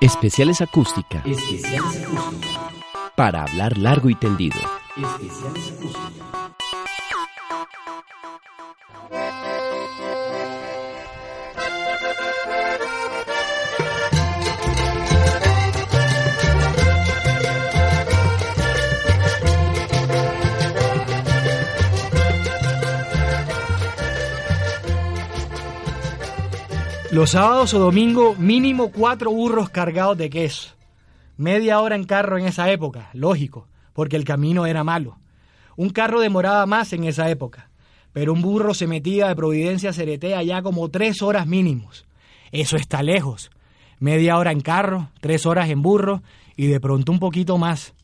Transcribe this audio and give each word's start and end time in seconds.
Especiales 0.00 0.60
acústica. 0.60 1.24
Para 3.16 3.42
hablar 3.42 3.76
largo 3.76 4.08
y 4.08 4.14
tendido. 4.14 4.56
Los 27.10 27.30
sábados 27.30 27.72
o 27.72 27.78
domingo 27.78 28.34
mínimo 28.34 28.92
cuatro 28.92 29.30
burros 29.30 29.70
cargados 29.70 30.18
de 30.18 30.28
queso. 30.28 30.74
Media 31.38 31.80
hora 31.80 31.96
en 31.96 32.04
carro 32.04 32.36
en 32.36 32.44
esa 32.44 32.70
época, 32.70 33.08
lógico, 33.14 33.66
porque 33.94 34.16
el 34.16 34.24
camino 34.24 34.66
era 34.66 34.84
malo. 34.84 35.16
Un 35.76 35.88
carro 35.88 36.20
demoraba 36.20 36.66
más 36.66 36.92
en 36.92 37.04
esa 37.04 37.30
época, 37.30 37.70
pero 38.12 38.34
un 38.34 38.42
burro 38.42 38.74
se 38.74 38.86
metía 38.86 39.28
de 39.28 39.36
Providencia 39.36 39.88
a 39.88 39.92
Cereté 39.94 40.34
allá 40.34 40.60
como 40.60 40.90
tres 40.90 41.22
horas 41.22 41.46
mínimos. 41.46 42.06
Eso 42.52 42.76
está 42.76 43.02
lejos. 43.02 43.50
Media 43.98 44.36
hora 44.36 44.52
en 44.52 44.60
carro, 44.60 45.08
tres 45.22 45.46
horas 45.46 45.70
en 45.70 45.80
burro 45.80 46.22
y 46.56 46.66
de 46.66 46.78
pronto 46.78 47.10
un 47.10 47.20
poquito 47.20 47.56
más. 47.56 47.94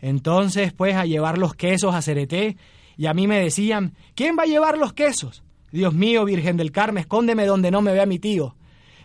Entonces, 0.00 0.72
pues, 0.72 0.96
a 0.96 1.04
llevar 1.04 1.36
los 1.36 1.54
quesos 1.54 1.94
a 1.94 2.00
Cereté 2.00 2.56
y 2.96 3.06
a 3.06 3.14
mí 3.14 3.26
me 3.26 3.40
decían, 3.40 3.92
¿quién 4.14 4.36
va 4.38 4.44
a 4.44 4.46
llevar 4.46 4.78
los 4.78 4.94
quesos? 4.94 5.42
Dios 5.70 5.92
mío, 5.94 6.24
Virgen 6.24 6.56
del 6.56 6.72
Carmen, 6.72 7.02
escóndeme 7.02 7.46
donde 7.46 7.70
no 7.70 7.82
me 7.82 7.92
vea 7.92 8.06
mi 8.06 8.18
tío. 8.18 8.56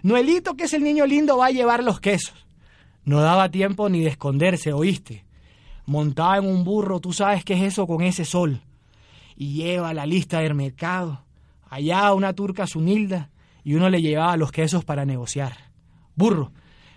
Noelito, 0.02 0.56
que 0.56 0.66
es 0.66 0.74
el 0.74 0.84
niño 0.84 1.06
lindo, 1.06 1.38
va 1.38 1.48
a 1.48 1.52
llevar 1.52 1.84
los 1.84 2.00
quesos. 2.00 2.46
No 3.06 3.22
daba 3.22 3.50
tiempo 3.50 3.90
ni 3.90 4.02
de 4.02 4.10
esconderse, 4.10 4.72
¿oíste? 4.72 5.26
Montaba 5.86 6.38
en 6.38 6.46
un 6.46 6.64
burro, 6.64 7.00
tú 7.00 7.12
sabes 7.12 7.44
qué 7.44 7.54
es 7.54 7.62
eso 7.62 7.86
con 7.86 8.02
ese 8.02 8.24
sol. 8.24 8.62
Y 9.36 9.56
lleva 9.56 9.94
la 9.94 10.06
lista 10.06 10.40
del 10.40 10.54
mercado. 10.56 11.26
Allá 11.70 12.14
una 12.14 12.34
turca 12.34 12.68
sunilda 12.68 13.30
y 13.64 13.76
uno 13.76 13.90
le 13.90 14.02
llevaba 14.02 14.38
los 14.38 14.52
quesos 14.52 14.86
para 14.86 15.06
negociar. 15.06 15.58
Burro, 16.16 16.52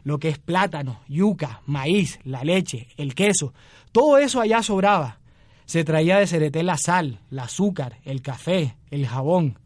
lo 0.05 0.19
que 0.19 0.29
es 0.29 0.39
plátano, 0.39 1.01
yuca, 1.09 1.63
maíz, 1.67 2.21
la 2.23 2.45
leche, 2.45 2.89
el 2.97 3.15
queso, 3.15 3.53
todo 3.91 4.19
eso 4.19 4.41
allá 4.41 4.63
sobraba. 4.63 5.19
Se 5.67 5.85
traía 5.85 6.19
de 6.19 6.27
Cereté 6.27 6.63
la 6.63 6.79
sal, 6.79 7.21
el 7.31 7.39
azúcar, 7.41 7.99
el 8.05 8.23
café, 8.23 8.77
el 8.91 9.07
jabón. 9.07 9.59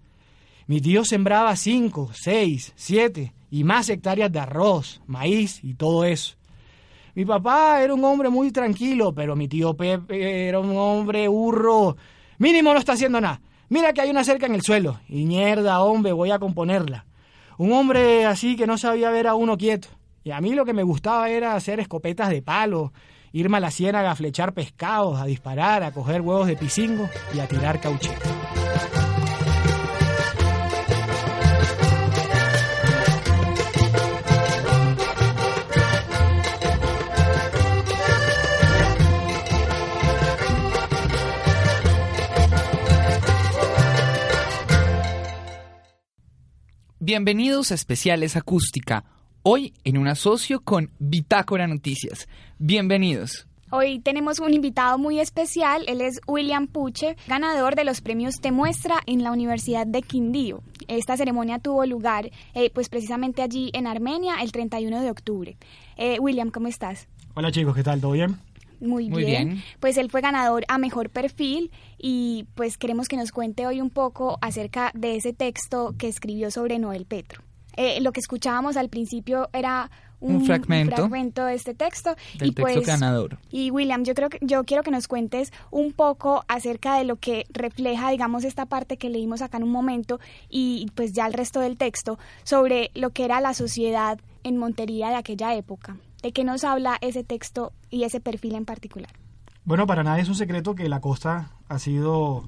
Mi 0.66 0.80
tío 0.80 1.04
sembraba 1.04 1.54
cinco, 1.56 2.10
seis, 2.14 2.72
siete 2.74 3.34
y 3.50 3.64
más 3.64 3.88
hectáreas 3.90 4.32
de 4.32 4.40
arroz, 4.40 5.02
maíz 5.06 5.62
y 5.62 5.74
todo 5.74 6.04
eso. 6.04 6.36
Mi 7.14 7.24
papá 7.24 7.82
era 7.82 7.92
un 7.92 8.04
hombre 8.04 8.30
muy 8.30 8.50
tranquilo, 8.50 9.12
pero 9.12 9.36
mi 9.36 9.46
tío 9.46 9.76
Pepe 9.76 10.48
era 10.48 10.58
un 10.58 10.74
hombre 10.76 11.28
burro. 11.28 11.96
Mínimo 12.38 12.72
no 12.72 12.78
está 12.78 12.92
haciendo 12.92 13.20
nada. 13.20 13.42
Mira 13.68 13.92
que 13.92 14.00
hay 14.00 14.10
una 14.10 14.24
cerca 14.24 14.46
en 14.46 14.54
el 14.54 14.62
suelo. 14.62 15.00
Y 15.08 15.26
mierda, 15.26 15.82
hombre, 15.82 16.12
voy 16.12 16.30
a 16.30 16.38
componerla. 16.38 17.04
Un 17.58 17.72
hombre 17.72 18.24
así 18.24 18.56
que 18.56 18.66
no 18.66 18.78
sabía 18.78 19.10
ver 19.10 19.26
a 19.26 19.34
uno 19.34 19.58
quieto. 19.58 19.88
Y 20.24 20.30
a 20.30 20.40
mí 20.40 20.54
lo 20.54 20.64
que 20.64 20.72
me 20.72 20.82
gustaba 20.82 21.28
era 21.28 21.54
hacer 21.54 21.78
escopetas 21.78 22.30
de 22.30 22.40
palo, 22.40 22.92
irme 23.32 23.58
a 23.58 23.60
la 23.60 23.70
ciénaga 23.70 24.10
a 24.10 24.16
flechar 24.16 24.52
pescados, 24.52 25.20
a 25.20 25.24
disparar, 25.24 25.82
a 25.82 25.92
coger 25.92 26.20
huevos 26.20 26.46
de 26.46 26.56
picingo 26.56 27.08
y 27.34 27.40
a 27.40 27.46
tirar 27.46 27.80
cauchete. 27.80 28.28
Bienvenidos 47.02 47.72
a 47.72 47.74
Especiales 47.74 48.36
Acústica, 48.36 49.04
hoy 49.42 49.72
en 49.84 49.98
un 49.98 50.08
asocio 50.08 50.60
con 50.60 50.90
Bitácora 50.98 51.66
Noticias. 51.66 52.28
Bienvenidos. 52.58 53.46
Hoy 53.72 54.00
tenemos 54.00 54.40
un 54.40 54.52
invitado 54.52 54.98
muy 54.98 55.20
especial, 55.20 55.84
él 55.86 56.00
es 56.00 56.20
William 56.26 56.66
Puche, 56.66 57.16
ganador 57.28 57.76
de 57.76 57.84
los 57.84 58.00
premios 58.00 58.40
Te 58.40 58.50
Muestra 58.50 58.96
en 59.06 59.22
la 59.22 59.30
Universidad 59.30 59.86
de 59.86 60.02
Quindío. 60.02 60.60
Esta 60.88 61.16
ceremonia 61.16 61.60
tuvo 61.60 61.86
lugar 61.86 62.30
eh, 62.54 62.70
pues 62.74 62.88
precisamente 62.88 63.42
allí 63.42 63.70
en 63.72 63.86
Armenia 63.86 64.34
el 64.42 64.50
31 64.50 65.00
de 65.00 65.10
octubre. 65.10 65.56
Eh, 65.96 66.18
William, 66.18 66.50
¿cómo 66.50 66.66
estás? 66.66 67.06
Hola 67.34 67.52
chicos, 67.52 67.76
¿qué 67.76 67.84
tal? 67.84 68.00
¿Todo 68.00 68.12
bien? 68.12 68.36
Muy, 68.80 69.08
Muy 69.08 69.24
bien. 69.24 69.48
bien. 69.50 69.64
Pues 69.78 69.98
él 69.98 70.10
fue 70.10 70.20
ganador 70.20 70.64
a 70.66 70.78
mejor 70.78 71.10
perfil 71.10 71.70
y 71.96 72.46
pues 72.56 72.76
queremos 72.76 73.06
que 73.06 73.16
nos 73.16 73.30
cuente 73.30 73.66
hoy 73.66 73.80
un 73.80 73.90
poco 73.90 74.38
acerca 74.40 74.90
de 74.94 75.14
ese 75.14 75.32
texto 75.32 75.94
que 75.96 76.08
escribió 76.08 76.50
sobre 76.50 76.78
Noel 76.80 77.04
Petro. 77.04 77.42
Eh, 77.82 77.98
lo 78.02 78.12
que 78.12 78.20
escuchábamos 78.20 78.76
al 78.76 78.90
principio 78.90 79.48
era 79.54 79.90
un, 80.20 80.34
Un 80.36 80.44
fragmento. 80.44 80.96
fragmento 80.96 81.46
de 81.46 81.54
este 81.54 81.72
texto 81.72 82.10
Del 82.38 82.48
y 82.50 82.52
texto 82.52 82.74
pues 82.74 82.86
ganador. 82.86 83.38
y 83.50 83.70
William, 83.70 84.04
yo 84.04 84.12
creo 84.12 84.28
que 84.28 84.38
yo 84.42 84.64
quiero 84.64 84.82
que 84.82 84.90
nos 84.90 85.08
cuentes 85.08 85.50
un 85.70 85.92
poco 85.94 86.44
acerca 86.46 86.96
de 86.98 87.04
lo 87.04 87.16
que 87.16 87.46
refleja, 87.48 88.10
digamos, 88.10 88.44
esta 88.44 88.66
parte 88.66 88.98
que 88.98 89.08
leímos 89.08 89.40
acá 89.40 89.56
en 89.56 89.62
un 89.62 89.72
momento 89.72 90.20
y 90.50 90.90
pues 90.94 91.14
ya 91.14 91.26
el 91.26 91.32
resto 91.32 91.60
del 91.60 91.78
texto 91.78 92.18
sobre 92.42 92.90
lo 92.94 93.10
que 93.10 93.24
era 93.24 93.40
la 93.40 93.54
sociedad 93.54 94.18
en 94.44 94.58
Montería 94.58 95.08
de 95.08 95.14
aquella 95.16 95.54
época. 95.54 95.96
¿De 96.22 96.32
qué 96.32 96.44
nos 96.44 96.64
habla 96.64 96.98
ese 97.00 97.24
texto 97.24 97.72
y 97.88 98.02
ese 98.04 98.20
perfil 98.20 98.56
en 98.56 98.66
particular? 98.66 99.12
Bueno, 99.64 99.86
para 99.86 100.02
nadie 100.04 100.20
es 100.22 100.28
un 100.28 100.34
secreto 100.34 100.74
que 100.74 100.90
la 100.90 101.00
costa 101.00 101.52
ha 101.66 101.78
sido 101.78 102.44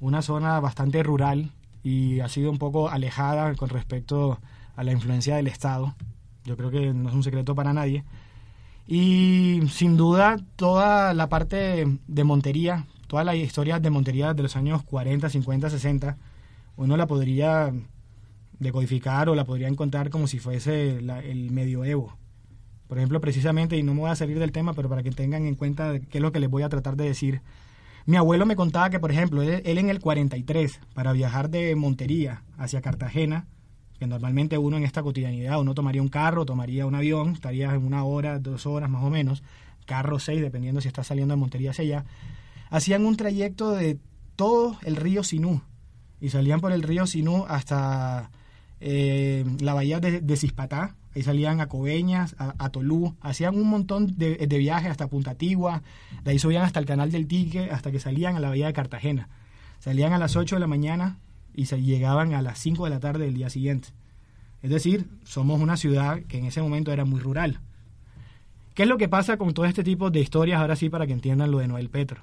una 0.00 0.22
zona 0.22 0.58
bastante 0.58 1.04
rural 1.04 1.52
y 1.82 2.20
ha 2.20 2.28
sido 2.28 2.50
un 2.50 2.58
poco 2.58 2.88
alejada 2.88 3.54
con 3.54 3.68
respecto 3.68 4.38
a 4.76 4.84
la 4.84 4.92
influencia 4.92 5.36
del 5.36 5.46
Estado. 5.48 5.94
Yo 6.44 6.56
creo 6.56 6.70
que 6.70 6.92
no 6.92 7.08
es 7.08 7.14
un 7.14 7.22
secreto 7.22 7.54
para 7.54 7.72
nadie. 7.72 8.04
Y 8.86 9.60
sin 9.70 9.96
duda 9.96 10.38
toda 10.56 11.14
la 11.14 11.28
parte 11.28 11.86
de 12.08 12.24
Montería, 12.24 12.86
toda 13.06 13.24
la 13.24 13.34
historia 13.36 13.78
de 13.78 13.90
Montería 13.90 14.34
de 14.34 14.42
los 14.42 14.56
años 14.56 14.82
40, 14.82 15.28
50, 15.28 15.70
60, 15.70 16.16
uno 16.76 16.96
la 16.96 17.06
podría 17.06 17.72
decodificar 18.58 19.28
o 19.28 19.34
la 19.34 19.44
podría 19.44 19.68
encontrar 19.68 20.10
como 20.10 20.26
si 20.26 20.38
fuese 20.38 21.00
la- 21.00 21.20
el 21.20 21.50
medioevo. 21.50 22.16
Por 22.88 22.98
ejemplo, 22.98 23.20
precisamente, 23.20 23.76
y 23.76 23.82
no 23.82 23.94
me 23.94 24.00
voy 24.00 24.10
a 24.10 24.16
salir 24.16 24.38
del 24.38 24.52
tema, 24.52 24.74
pero 24.74 24.88
para 24.88 25.02
que 25.02 25.10
tengan 25.10 25.46
en 25.46 25.54
cuenta 25.54 25.98
qué 25.98 26.18
es 26.18 26.22
lo 26.22 26.32
que 26.32 26.40
les 26.40 26.50
voy 26.50 26.62
a 26.62 26.68
tratar 26.68 26.96
de 26.96 27.04
decir. 27.04 27.40
Mi 28.04 28.16
abuelo 28.16 28.46
me 28.46 28.56
contaba 28.56 28.90
que, 28.90 28.98
por 28.98 29.12
ejemplo, 29.12 29.42
él, 29.42 29.62
en 29.64 29.88
el 29.88 30.00
43, 30.00 30.80
para 30.94 31.12
viajar 31.12 31.50
de 31.50 31.74
Montería 31.76 32.42
hacia 32.58 32.80
Cartagena, 32.80 33.46
que 33.98 34.06
normalmente 34.06 34.58
uno 34.58 34.76
en 34.76 34.84
esta 34.84 35.02
cotidianidad, 35.02 35.60
uno 35.60 35.74
tomaría 35.74 36.02
un 36.02 36.08
carro, 36.08 36.44
tomaría 36.44 36.86
un 36.86 36.96
avión, 36.96 37.30
estaría 37.30 37.72
en 37.72 37.86
una 37.86 38.04
hora, 38.04 38.40
dos 38.40 38.66
horas 38.66 38.90
más 38.90 39.04
o 39.04 39.10
menos, 39.10 39.44
carro 39.86 40.18
seis, 40.18 40.40
dependiendo 40.40 40.80
si 40.80 40.88
está 40.88 41.04
saliendo 41.04 41.34
de 41.34 41.40
Montería 41.40 41.70
hacia 41.70 41.84
allá, 41.84 42.04
hacían 42.70 43.06
un 43.06 43.16
trayecto 43.16 43.70
de 43.70 43.98
todo 44.34 44.76
el 44.82 44.96
río 44.96 45.22
Sinú, 45.22 45.62
y 46.20 46.30
salían 46.30 46.60
por 46.60 46.72
el 46.72 46.82
río 46.82 47.06
Sinú 47.06 47.44
hasta 47.48 48.30
eh, 48.80 49.44
la 49.60 49.74
bahía 49.74 50.00
de, 50.00 50.20
de 50.20 50.36
Cispatá, 50.36 50.96
ahí 51.14 51.22
salían 51.22 51.60
a 51.60 51.68
Coveñas, 51.68 52.34
a, 52.38 52.54
a 52.58 52.70
Tolú, 52.70 53.16
hacían 53.20 53.56
un 53.56 53.68
montón 53.68 54.16
de, 54.16 54.46
viajes 54.46 54.90
hasta 54.90 55.08
Punta 55.08 55.34
Tigua, 55.34 55.82
de 56.24 56.30
ahí 56.30 56.38
subían 56.38 56.62
hasta 56.62 56.80
el 56.80 56.86
canal 56.86 57.10
del 57.10 57.26
Tique, 57.26 57.70
hasta 57.70 57.90
que 57.90 58.00
salían 58.00 58.36
a 58.36 58.40
la 58.40 58.48
bahía 58.48 58.66
de 58.66 58.72
Cartagena. 58.72 59.28
Salían 59.78 60.12
a 60.12 60.18
las 60.18 60.36
8 60.36 60.56
de 60.56 60.60
la 60.60 60.66
mañana 60.66 61.18
y 61.54 61.66
se 61.66 61.82
llegaban 61.82 62.34
a 62.34 62.42
las 62.42 62.58
5 62.58 62.84
de 62.84 62.90
la 62.90 63.00
tarde 63.00 63.24
del 63.24 63.34
día 63.34 63.50
siguiente. 63.50 63.88
Es 64.62 64.70
decir, 64.70 65.06
somos 65.24 65.60
una 65.60 65.76
ciudad 65.76 66.20
que 66.22 66.38
en 66.38 66.46
ese 66.46 66.62
momento 66.62 66.92
era 66.92 67.04
muy 67.04 67.20
rural. 67.20 67.58
¿Qué 68.74 68.84
es 68.84 68.88
lo 68.88 68.96
que 68.96 69.08
pasa 69.08 69.36
con 69.36 69.52
todo 69.52 69.66
este 69.66 69.84
tipo 69.84 70.10
de 70.10 70.20
historias 70.20 70.60
ahora 70.60 70.76
sí 70.76 70.88
para 70.88 71.06
que 71.06 71.12
entiendan 71.12 71.50
lo 71.50 71.58
de 71.58 71.68
Noel 71.68 71.90
Petro? 71.90 72.22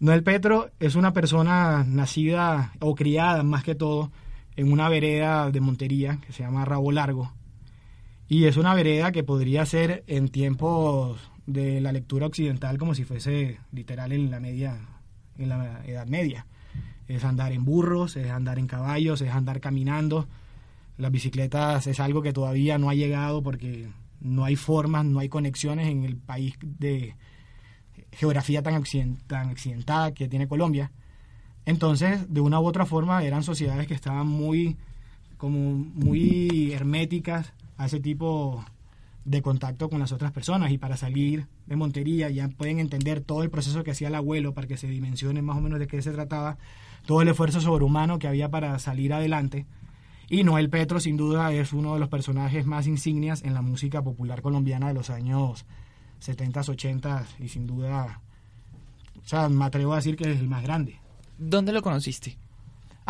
Noel 0.00 0.22
Petro 0.22 0.70
es 0.80 0.94
una 0.94 1.12
persona 1.12 1.84
nacida 1.86 2.72
o 2.80 2.94
criada 2.94 3.42
más 3.42 3.62
que 3.62 3.74
todo 3.74 4.10
en 4.56 4.72
una 4.72 4.88
vereda 4.88 5.50
de 5.50 5.60
Montería 5.60 6.18
que 6.26 6.32
se 6.32 6.42
llama 6.42 6.64
Rabo 6.64 6.90
Largo. 6.90 7.32
Y 8.30 8.44
es 8.44 8.56
una 8.56 8.74
vereda 8.74 9.10
que 9.10 9.24
podría 9.24 9.66
ser 9.66 10.04
en 10.06 10.28
tiempos 10.28 11.18
de 11.46 11.80
la 11.80 11.90
lectura 11.90 12.26
occidental 12.26 12.78
como 12.78 12.94
si 12.94 13.02
fuese 13.02 13.58
literal 13.72 14.12
en 14.12 14.30
la 14.30 14.38
media, 14.38 14.78
en 15.36 15.48
la 15.48 15.82
Edad 15.84 16.06
Media. 16.06 16.46
Es 17.08 17.24
andar 17.24 17.50
en 17.50 17.64
burros, 17.64 18.16
es 18.16 18.30
andar 18.30 18.60
en 18.60 18.68
caballos, 18.68 19.20
es 19.20 19.30
andar 19.30 19.58
caminando. 19.58 20.28
Las 20.96 21.10
bicicletas 21.10 21.88
es 21.88 21.98
algo 21.98 22.22
que 22.22 22.32
todavía 22.32 22.78
no 22.78 22.88
ha 22.88 22.94
llegado 22.94 23.42
porque 23.42 23.88
no 24.20 24.44
hay 24.44 24.54
formas, 24.54 25.04
no 25.04 25.18
hay 25.18 25.28
conexiones 25.28 25.88
en 25.88 26.04
el 26.04 26.16
país 26.16 26.54
de 26.62 27.16
geografía 28.12 28.62
tan, 28.62 28.80
tan 29.26 29.48
accidentada 29.48 30.14
que 30.14 30.28
tiene 30.28 30.46
Colombia. 30.46 30.92
Entonces, 31.66 32.32
de 32.32 32.40
una 32.40 32.60
u 32.60 32.64
otra 32.64 32.86
forma, 32.86 33.24
eran 33.24 33.42
sociedades 33.42 33.88
que 33.88 33.94
estaban 33.94 34.28
muy, 34.28 34.76
como 35.36 35.74
muy 35.74 36.70
herméticas 36.72 37.54
ese 37.86 38.00
tipo 38.00 38.64
de 39.24 39.42
contacto 39.42 39.88
con 39.88 40.00
las 40.00 40.12
otras 40.12 40.32
personas 40.32 40.70
y 40.70 40.78
para 40.78 40.96
salir 40.96 41.46
de 41.66 41.76
Montería 41.76 42.30
ya 42.30 42.48
pueden 42.48 42.78
entender 42.78 43.20
todo 43.20 43.42
el 43.42 43.50
proceso 43.50 43.84
que 43.84 43.90
hacía 43.90 44.08
el 44.08 44.14
abuelo 44.14 44.54
para 44.54 44.66
que 44.66 44.76
se 44.76 44.88
dimensione 44.88 45.42
más 45.42 45.56
o 45.56 45.60
menos 45.60 45.78
de 45.78 45.86
qué 45.86 46.00
se 46.02 46.12
trataba, 46.12 46.58
todo 47.06 47.22
el 47.22 47.28
esfuerzo 47.28 47.60
sobrehumano 47.60 48.18
que 48.18 48.28
había 48.28 48.50
para 48.50 48.78
salir 48.78 49.12
adelante. 49.12 49.66
Y 50.28 50.44
Noel 50.44 50.70
Petro 50.70 51.00
sin 51.00 51.16
duda 51.16 51.52
es 51.52 51.72
uno 51.72 51.94
de 51.94 52.00
los 52.00 52.08
personajes 52.08 52.64
más 52.64 52.86
insignias 52.86 53.42
en 53.42 53.52
la 53.52 53.62
música 53.62 54.02
popular 54.02 54.42
colombiana 54.42 54.88
de 54.88 54.94
los 54.94 55.10
años 55.10 55.64
70, 56.20 56.60
80 56.60 57.26
y 57.40 57.48
sin 57.48 57.66
duda, 57.66 58.20
o 59.22 59.28
sea, 59.28 59.48
me 59.48 59.64
atrevo 59.64 59.92
a 59.92 59.96
decir 59.96 60.16
que 60.16 60.30
es 60.30 60.38
el 60.38 60.48
más 60.48 60.62
grande. 60.62 60.98
¿Dónde 61.38 61.72
lo 61.72 61.82
conociste? 61.82 62.36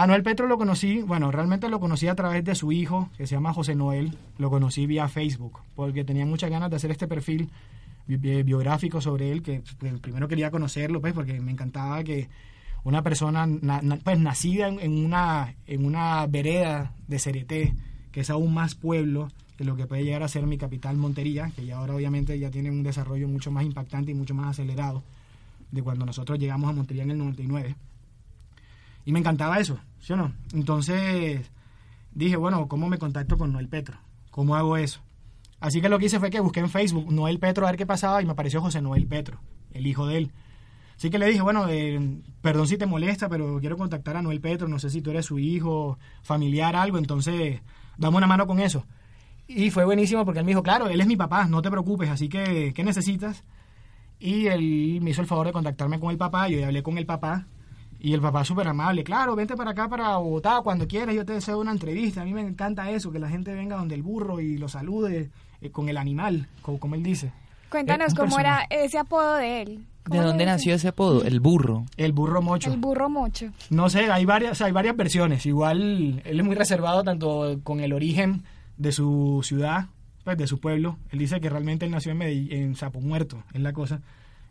A 0.00 0.06
Noel 0.06 0.22
Petro 0.22 0.46
lo 0.46 0.56
conocí, 0.56 1.02
bueno, 1.02 1.30
realmente 1.30 1.68
lo 1.68 1.78
conocí 1.78 2.08
a 2.08 2.14
través 2.14 2.42
de 2.42 2.54
su 2.54 2.72
hijo, 2.72 3.10
que 3.18 3.26
se 3.26 3.34
llama 3.34 3.52
José 3.52 3.74
Noel. 3.74 4.16
Lo 4.38 4.48
conocí 4.48 4.86
vía 4.86 5.06
Facebook, 5.08 5.58
porque 5.76 6.04
tenía 6.04 6.24
muchas 6.24 6.48
ganas 6.48 6.70
de 6.70 6.76
hacer 6.76 6.90
este 6.90 7.06
perfil 7.06 7.50
bi- 8.06 8.16
bi- 8.16 8.42
biográfico 8.42 9.02
sobre 9.02 9.30
él, 9.30 9.42
que 9.42 9.62
primero 10.00 10.26
quería 10.26 10.50
conocerlo, 10.50 11.02
pues, 11.02 11.12
porque 11.12 11.38
me 11.42 11.50
encantaba 11.52 12.02
que 12.02 12.30
una 12.82 13.02
persona 13.02 13.46
na- 13.46 13.82
na- 13.82 13.98
pues, 13.98 14.18
nacida 14.18 14.68
en 14.68 15.04
una, 15.04 15.54
en 15.66 15.84
una 15.84 16.26
vereda 16.26 16.94
de 17.06 17.18
Cereté, 17.18 17.74
que 18.10 18.20
es 18.20 18.30
aún 18.30 18.54
más 18.54 18.74
pueblo 18.76 19.28
que 19.58 19.64
lo 19.64 19.76
que 19.76 19.86
puede 19.86 20.02
llegar 20.04 20.22
a 20.22 20.28
ser 20.28 20.46
mi 20.46 20.56
capital 20.56 20.96
Montería, 20.96 21.52
que 21.54 21.66
ya 21.66 21.76
ahora 21.76 21.94
obviamente 21.94 22.38
ya 22.38 22.50
tiene 22.50 22.70
un 22.70 22.82
desarrollo 22.82 23.28
mucho 23.28 23.50
más 23.50 23.64
impactante 23.64 24.12
y 24.12 24.14
mucho 24.14 24.32
más 24.32 24.46
acelerado 24.48 25.02
de 25.70 25.82
cuando 25.82 26.06
nosotros 26.06 26.38
llegamos 26.38 26.70
a 26.70 26.72
Montería 26.72 27.02
en 27.02 27.10
el 27.10 27.18
99. 27.18 27.76
Y 29.04 29.12
me 29.12 29.18
encantaba 29.18 29.58
eso, 29.58 29.78
¿sí 30.00 30.12
o 30.12 30.16
no? 30.16 30.32
Entonces 30.52 31.50
dije, 32.12 32.36
bueno, 32.36 32.68
¿cómo 32.68 32.88
me 32.88 32.98
contacto 32.98 33.38
con 33.38 33.52
Noel 33.52 33.68
Petro? 33.68 33.98
¿Cómo 34.30 34.56
hago 34.56 34.76
eso? 34.76 35.00
Así 35.60 35.80
que 35.80 35.88
lo 35.88 35.98
que 35.98 36.06
hice 36.06 36.18
fue 36.18 36.30
que 36.30 36.40
busqué 36.40 36.60
en 36.60 36.70
Facebook 36.70 37.12
Noel 37.12 37.38
Petro 37.38 37.66
a 37.66 37.70
ver 37.70 37.78
qué 37.78 37.86
pasaba 37.86 38.22
y 38.22 38.26
me 38.26 38.32
apareció 38.32 38.60
José 38.60 38.80
Noel 38.80 39.06
Petro, 39.06 39.40
el 39.72 39.86
hijo 39.86 40.06
de 40.06 40.16
él. 40.16 40.32
Así 40.96 41.10
que 41.10 41.18
le 41.18 41.26
dije, 41.26 41.40
bueno, 41.40 41.66
eh, 41.68 42.20
perdón 42.42 42.66
si 42.66 42.76
te 42.76 42.86
molesta, 42.86 43.28
pero 43.28 43.58
quiero 43.60 43.76
contactar 43.76 44.16
a 44.16 44.22
Noel 44.22 44.40
Petro, 44.40 44.68
no 44.68 44.78
sé 44.78 44.90
si 44.90 45.00
tú 45.00 45.10
eres 45.10 45.26
su 45.26 45.38
hijo, 45.38 45.98
familiar, 46.22 46.76
algo, 46.76 46.98
entonces 46.98 47.60
dame 47.96 48.16
una 48.16 48.26
mano 48.26 48.46
con 48.46 48.60
eso. 48.60 48.86
Y 49.46 49.70
fue 49.70 49.84
buenísimo 49.84 50.24
porque 50.24 50.40
él 50.40 50.44
me 50.44 50.50
dijo, 50.50 50.62
claro, 50.62 50.88
él 50.88 51.00
es 51.00 51.06
mi 51.06 51.16
papá, 51.16 51.46
no 51.46 51.62
te 51.62 51.70
preocupes, 51.70 52.08
así 52.10 52.28
que, 52.28 52.72
¿qué 52.74 52.84
necesitas? 52.84 53.44
Y 54.18 54.46
él 54.46 55.00
me 55.00 55.10
hizo 55.10 55.22
el 55.22 55.26
favor 55.26 55.46
de 55.46 55.52
contactarme 55.52 55.98
con 55.98 56.10
el 56.10 56.18
papá, 56.18 56.48
yo 56.48 56.64
hablé 56.64 56.82
con 56.82 56.98
el 56.98 57.06
papá, 57.06 57.46
y 58.00 58.12
el 58.14 58.20
papá 58.20 58.44
súper 58.44 58.66
amable, 58.68 59.04
claro, 59.04 59.36
vente 59.36 59.56
para 59.56 59.70
acá, 59.72 59.88
para 59.88 60.16
Bogotá, 60.16 60.60
cuando 60.64 60.88
quieras, 60.88 61.14
yo 61.14 61.24
te 61.24 61.34
deseo 61.34 61.58
una 61.60 61.72
entrevista, 61.72 62.22
a 62.22 62.24
mí 62.24 62.32
me 62.34 62.40
encanta 62.40 62.90
eso, 62.90 63.12
que 63.12 63.18
la 63.18 63.28
gente 63.28 63.54
venga 63.54 63.76
donde 63.76 63.94
el 63.94 64.02
burro 64.02 64.40
y 64.40 64.56
lo 64.58 64.68
salude 64.68 65.30
eh, 65.60 65.70
con 65.70 65.88
el 65.88 65.96
animal, 65.96 66.48
como, 66.62 66.78
como 66.80 66.94
él 66.94 67.02
dice. 67.02 67.32
Cuéntanos 67.70 68.12
Eh, 68.12 68.16
cómo 68.16 68.38
era 68.40 68.66
ese 68.70 68.98
apodo 68.98 69.36
de 69.36 69.62
él. 69.62 69.68
¿De 70.06 70.16
¿Cómo 70.16 70.22
dónde 70.22 70.46
nació 70.46 70.74
ese 70.74 70.88
apodo? 70.88 71.22
El 71.24 71.40
burro. 71.40 71.84
El 71.96 72.12
burro 72.12 72.40
mocho. 72.42 72.72
El 72.72 72.80
burro 72.80 73.08
mocho. 73.10 73.52
No 73.68 73.90
sé, 73.90 74.10
hay 74.10 74.24
varias, 74.24 74.60
hay 74.62 74.72
varias 74.72 74.96
versiones. 74.96 75.44
Igual 75.46 76.22
él 76.24 76.40
es 76.40 76.44
muy 76.44 76.54
reservado 76.56 77.04
tanto 77.04 77.60
con 77.62 77.80
el 77.80 77.92
origen 77.92 78.42
de 78.78 78.90
su 78.92 79.40
ciudad, 79.44 79.86
pues 80.24 80.36
de 80.38 80.46
su 80.46 80.58
pueblo. 80.58 80.96
Él 81.10 81.18
dice 81.20 81.38
que 81.40 81.50
realmente 81.50 81.84
él 81.84 81.92
nació 81.92 82.12
en, 82.12 82.18
Medell- 82.18 82.50
en 82.52 82.74
Sapo 82.76 83.00
Muerto, 83.00 83.44
es 83.52 83.60
la 83.60 83.72
cosa. 83.74 84.00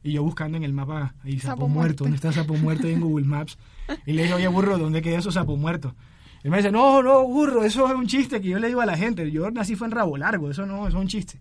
Y 0.04 0.13
yo 0.13 0.24
buscando 0.24 0.57
en 0.57 0.63
el 0.63 0.74
mapa, 0.74 1.13
ahí 1.24 1.40
Sapo, 1.40 1.48
Sapo 1.48 1.68
Muerto, 1.68 1.80
Muerto. 1.80 2.04
¿dónde 2.06 2.16
está 2.16 2.31
Sapo 2.31 2.56
Muerto? 2.56 2.88
En 2.88 3.01
Google 3.01 3.25
Maps. 3.25 3.57
Y 4.06 4.13
le 4.13 4.24
dije, 4.24 4.34
oye 4.34 4.48
burro, 4.48 4.78
¿dónde 4.78 5.01
queda 5.01 5.19
eso 5.19 5.31
Sapo 5.31 5.57
Muerto? 5.57 5.96
Él 6.44 6.51
me 6.51 6.57
dice, 6.57 6.72
no, 6.72 7.04
no, 7.04 7.24
burro, 7.25 7.63
eso 7.63 7.86
es 7.88 7.94
un 7.94 8.07
chiste 8.07 8.40
que 8.40 8.48
yo 8.48 8.60
le 8.60 8.68
digo 8.68 8.80
a 8.81 8.86
la 8.86 8.96
gente. 8.96 9.30
Yo 9.30 9.51
nací 9.51 9.75
fue 9.75 9.88
en 9.88 9.92
Rabo 9.92 10.16
Largo, 10.16 10.50
eso 10.50 10.66
no, 10.66 10.88
eso 10.88 10.98
es 10.98 11.01
un 11.01 11.07
chiste. 11.07 11.40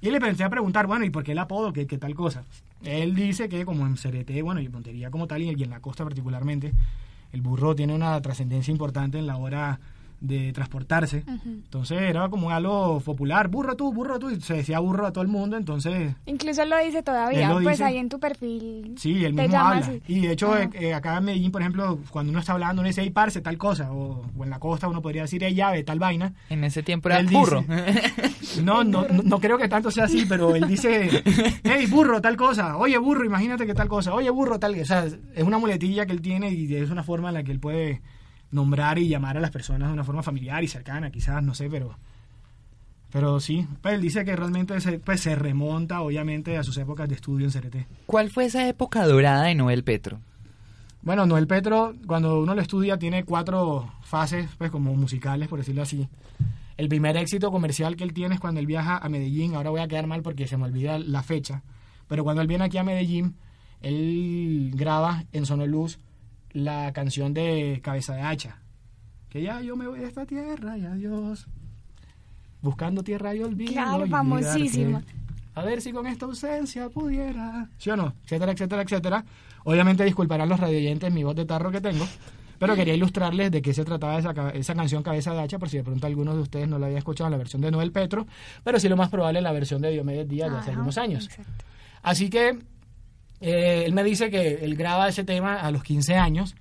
Y 0.00 0.10
le 0.10 0.20
pensé 0.20 0.44
a 0.44 0.50
preguntar, 0.50 0.86
bueno, 0.86 1.04
¿y 1.04 1.10
por 1.10 1.24
qué 1.24 1.32
el 1.32 1.38
apodo? 1.38 1.72
¿Qué, 1.72 1.86
qué 1.86 1.98
tal 1.98 2.14
cosa? 2.14 2.44
Él 2.84 3.14
dice 3.14 3.48
que 3.48 3.64
como 3.64 3.86
en 3.86 3.96
Cereté, 3.96 4.42
bueno, 4.42 4.60
y 4.60 4.66
en 4.66 4.72
Montería 4.72 5.10
como 5.10 5.26
tal, 5.26 5.42
y 5.42 5.48
en 5.48 5.70
la 5.70 5.80
costa 5.80 6.04
particularmente, 6.04 6.72
el 7.32 7.40
burro 7.40 7.74
tiene 7.74 7.94
una 7.94 8.20
trascendencia 8.20 8.70
importante 8.70 9.18
en 9.18 9.26
la 9.26 9.36
hora 9.36 9.80
de 10.20 10.52
transportarse. 10.52 11.22
Entonces 11.44 12.00
era 12.02 12.28
como 12.28 12.50
algo 12.50 12.98
popular, 13.00 13.48
burro 13.48 13.76
tú, 13.76 13.92
burro 13.92 14.18
tú, 14.18 14.30
y 14.30 14.40
se 14.40 14.54
decía 14.54 14.78
burro 14.80 15.06
a 15.06 15.12
todo 15.12 15.22
el 15.22 15.28
mundo, 15.28 15.56
entonces 15.56 16.14
Incluso 16.26 16.62
él 16.62 16.70
lo 16.70 16.78
dice 16.78 17.02
todavía, 17.02 17.48
lo 17.50 17.54
pues 17.62 17.76
dice. 17.78 17.84
ahí 17.84 17.98
en 17.98 18.08
tu 18.08 18.18
perfil. 18.18 18.94
Sí, 18.98 19.24
él 19.24 19.34
mismo 19.34 19.48
llama 19.52 19.68
habla. 19.76 19.80
así. 19.86 20.02
Y 20.08 20.20
de 20.20 20.32
hecho, 20.32 20.52
Ajá. 20.52 20.64
eh, 20.64 20.70
eh, 20.74 20.94
acá 20.94 21.16
en 21.18 21.24
Medellín, 21.24 21.52
por 21.52 21.60
ejemplo, 21.62 22.00
cuando 22.10 22.30
uno 22.30 22.40
está 22.40 22.52
hablando, 22.54 22.80
uno 22.80 22.88
dice, 22.88 23.02
hey, 23.02 23.10
parce, 23.10 23.40
tal 23.40 23.56
cosa. 23.58 23.92
O, 23.92 24.24
o 24.36 24.44
en 24.44 24.50
la 24.50 24.58
costa 24.58 24.88
uno 24.88 25.00
podría 25.02 25.22
decir, 25.22 25.42
hey, 25.44 25.54
llave, 25.54 25.84
tal 25.84 25.98
vaina. 26.00 26.34
En 26.50 26.64
ese 26.64 26.82
tiempo 26.82 27.08
era 27.08 27.20
Él 27.20 27.26
dice- 27.28 27.38
burro. 27.38 27.64
No, 28.62 28.82
no, 28.84 29.06
no, 29.08 29.22
no 29.22 29.38
creo 29.40 29.56
que 29.58 29.68
tanto 29.68 29.90
sea 29.90 30.04
así, 30.04 30.24
pero 30.28 30.54
él 30.56 30.66
dice, 30.66 31.22
hey, 31.64 31.86
burro, 31.86 32.20
tal 32.20 32.36
cosa. 32.36 32.76
Oye, 32.76 32.98
burro, 32.98 33.24
imagínate 33.24 33.66
que 33.66 33.74
tal 33.74 33.88
cosa. 33.88 34.12
Oye, 34.14 34.30
burro, 34.30 34.58
tal. 34.58 34.78
O 34.80 34.84
sea, 34.84 35.04
es 35.04 35.44
una 35.44 35.58
muletilla 35.58 36.06
que 36.06 36.12
él 36.12 36.20
tiene 36.22 36.50
y 36.50 36.74
es 36.74 36.90
una 36.90 37.02
forma 37.04 37.28
en 37.28 37.34
la 37.34 37.42
que 37.44 37.52
él 37.52 37.60
puede 37.60 38.00
nombrar 38.50 38.98
y 38.98 39.08
llamar 39.08 39.36
a 39.36 39.40
las 39.40 39.50
personas 39.50 39.88
de 39.88 39.94
una 39.94 40.04
forma 40.04 40.22
familiar 40.22 40.62
y 40.62 40.68
cercana, 40.68 41.10
quizás, 41.10 41.42
no 41.42 41.54
sé, 41.54 41.68
pero... 41.68 41.96
Pero 43.10 43.40
sí, 43.40 43.66
pues 43.80 43.94
él 43.94 44.02
dice 44.02 44.22
que 44.22 44.36
realmente 44.36 44.78
se, 44.82 44.98
pues, 44.98 45.22
se 45.22 45.34
remonta, 45.34 46.02
obviamente, 46.02 46.58
a 46.58 46.62
sus 46.62 46.76
épocas 46.76 47.08
de 47.08 47.14
estudio 47.14 47.46
en 47.46 47.52
CRT. 47.52 47.76
¿Cuál 48.04 48.28
fue 48.28 48.44
esa 48.44 48.68
época 48.68 49.06
dorada 49.06 49.44
de 49.44 49.54
Noel 49.54 49.82
Petro? 49.82 50.20
Bueno, 51.00 51.24
Noel 51.24 51.46
Petro, 51.46 51.94
cuando 52.06 52.38
uno 52.38 52.54
lo 52.54 52.60
estudia, 52.60 52.98
tiene 52.98 53.24
cuatro 53.24 53.90
fases, 54.02 54.50
pues 54.58 54.70
como 54.70 54.94
musicales, 54.94 55.48
por 55.48 55.58
decirlo 55.58 55.80
así. 55.80 56.06
El 56.76 56.88
primer 56.88 57.16
éxito 57.16 57.50
comercial 57.50 57.96
que 57.96 58.04
él 58.04 58.12
tiene 58.12 58.34
es 58.34 58.40
cuando 58.40 58.60
él 58.60 58.66
viaja 58.66 58.98
a 58.98 59.08
Medellín. 59.08 59.54
Ahora 59.54 59.70
voy 59.70 59.80
a 59.80 59.88
quedar 59.88 60.06
mal 60.06 60.22
porque 60.22 60.46
se 60.46 60.58
me 60.58 60.64
olvida 60.64 60.98
la 60.98 61.22
fecha. 61.22 61.62
Pero 62.08 62.24
cuando 62.24 62.42
él 62.42 62.48
viene 62.48 62.64
aquí 62.64 62.78
a 62.78 62.84
Medellín, 62.84 63.36
él 63.80 64.70
graba 64.74 65.24
en 65.32 65.46
Sonoluz 65.46 65.98
la 66.52 66.92
canción 66.92 67.34
de 67.34 67.80
Cabeza 67.82 68.14
de 68.14 68.22
Hacha. 68.22 68.58
Que 69.28 69.42
ya 69.42 69.60
yo 69.60 69.76
me 69.76 69.86
voy 69.86 70.00
de 70.00 70.06
esta 70.06 70.24
tierra 70.24 70.78
y 70.78 70.84
adiós. 70.84 71.46
Buscando 72.62 73.02
tierra 73.02 73.34
y 73.34 73.42
olvido. 73.42 73.72
Claro, 73.72 74.06
y 74.06 74.08
famosísima. 74.08 75.02
A 75.54 75.62
ver 75.62 75.80
si 75.80 75.92
con 75.92 76.06
esta 76.06 76.26
ausencia 76.26 76.88
pudiera. 76.88 77.68
¿Sí 77.78 77.90
o 77.90 77.96
no? 77.96 78.14
Etcétera, 78.24 78.52
etcétera, 78.52 78.82
etcétera. 78.82 79.24
Obviamente 79.64 80.04
disculparán 80.04 80.48
los 80.48 80.60
radioyentes 80.60 81.12
mi 81.12 81.24
voz 81.24 81.36
de 81.36 81.44
tarro 81.44 81.70
que 81.70 81.80
tengo. 81.80 82.06
Pero 82.58 82.74
quería 82.74 82.94
ilustrarles 82.94 83.52
de 83.52 83.62
qué 83.62 83.72
se 83.72 83.84
trataba 83.84 84.18
esa, 84.18 84.50
esa 84.50 84.74
canción 84.74 85.02
Cabeza 85.02 85.32
de 85.32 85.40
Hacha, 85.40 85.58
por 85.58 85.68
si 85.68 85.76
de 85.76 85.84
pronto 85.84 86.06
algunos 86.06 86.34
de 86.34 86.42
ustedes 86.42 86.68
no 86.68 86.78
la 86.78 86.86
habían 86.86 86.98
escuchado 86.98 87.28
en 87.28 87.32
la 87.32 87.38
versión 87.38 87.62
de 87.62 87.70
Noel 87.70 87.92
Petro, 87.92 88.26
pero 88.64 88.80
sí 88.80 88.88
lo 88.88 88.96
más 88.96 89.10
probable 89.10 89.38
en 89.38 89.44
la 89.44 89.52
versión 89.52 89.80
de 89.80 89.90
Diomedes 89.90 90.28
Díaz 90.28 90.50
de 90.50 90.58
hace 90.58 90.70
algunos 90.70 90.98
años. 90.98 91.26
exacto. 91.26 91.64
Así 92.02 92.30
que 92.30 92.58
eh, 93.40 93.84
él 93.86 93.92
me 93.92 94.04
dice 94.04 94.30
que 94.30 94.64
él 94.64 94.76
graba 94.76 95.08
ese 95.08 95.24
tema 95.24 95.56
a 95.56 95.70
los 95.70 95.82
15 95.82 96.16
años 96.16 96.54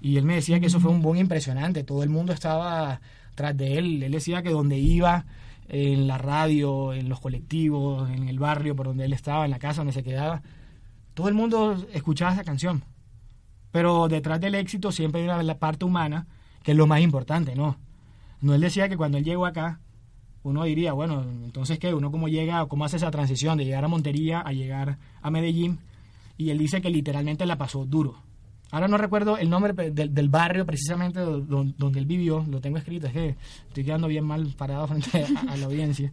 y 0.00 0.16
él 0.16 0.24
me 0.24 0.36
decía 0.36 0.60
que 0.60 0.66
eso 0.66 0.80
fue 0.80 0.90
un 0.90 1.02
boom 1.02 1.16
impresionante. 1.16 1.84
Todo 1.84 2.02
el 2.02 2.10
mundo 2.10 2.32
estaba 2.32 3.00
tras 3.34 3.56
de 3.56 3.78
él. 3.78 4.02
Él 4.02 4.12
decía 4.12 4.42
que 4.42 4.50
donde 4.50 4.78
iba, 4.78 5.24
en 5.68 6.06
la 6.06 6.18
radio, 6.18 6.92
en 6.92 7.08
los 7.08 7.20
colectivos, 7.20 8.08
en 8.10 8.28
el 8.28 8.38
barrio 8.38 8.74
por 8.74 8.86
donde 8.86 9.04
él 9.04 9.12
estaba, 9.12 9.44
en 9.44 9.50
la 9.50 9.58
casa 9.58 9.80
donde 9.80 9.92
se 9.92 10.02
quedaba, 10.02 10.42
todo 11.14 11.28
el 11.28 11.34
mundo 11.34 11.86
escuchaba 11.92 12.32
esa 12.32 12.44
canción. 12.44 12.84
Pero 13.70 14.08
detrás 14.08 14.40
del 14.40 14.54
éxito 14.54 14.92
siempre 14.92 15.20
hay 15.20 15.26
una 15.28 15.42
la 15.42 15.58
parte 15.58 15.84
humana, 15.84 16.26
que 16.62 16.72
es 16.72 16.76
lo 16.76 16.86
más 16.86 17.00
importante, 17.00 17.54
¿no? 17.54 17.76
No 18.40 18.54
él 18.54 18.60
decía 18.60 18.88
que 18.88 18.96
cuando 18.96 19.18
él 19.18 19.24
llegó 19.24 19.44
acá, 19.44 19.80
uno 20.42 20.64
diría, 20.64 20.92
bueno, 20.92 21.22
entonces 21.44 21.78
qué, 21.78 21.92
uno 21.92 22.10
cómo 22.10 22.28
llega, 22.28 22.64
cómo 22.66 22.84
hace 22.84 22.96
esa 22.96 23.10
transición 23.10 23.58
de 23.58 23.64
llegar 23.64 23.84
a 23.84 23.88
Montería 23.88 24.40
a 24.40 24.52
llegar 24.52 24.98
a 25.20 25.30
Medellín, 25.30 25.80
y 26.38 26.48
él 26.50 26.56
dice 26.58 26.80
que 26.80 26.88
literalmente 26.88 27.44
la 27.44 27.58
pasó 27.58 27.84
duro. 27.84 28.22
Ahora 28.70 28.88
no 28.88 28.96
recuerdo 28.98 29.36
el 29.38 29.48
nombre 29.50 29.72
del, 29.90 30.14
del 30.14 30.28
barrio 30.28 30.64
precisamente 30.64 31.20
do- 31.20 31.40
don- 31.40 31.74
donde 31.78 31.98
él 32.00 32.06
vivió, 32.06 32.44
lo 32.48 32.60
tengo 32.60 32.76
escrito, 32.78 33.06
es 33.08 33.12
que 33.12 33.36
estoy 33.66 33.84
quedando 33.84 34.08
bien 34.08 34.24
mal 34.24 34.46
parado 34.56 34.86
frente 34.88 35.24
a, 35.48 35.56
la 35.56 35.66
audiencia. 35.66 36.12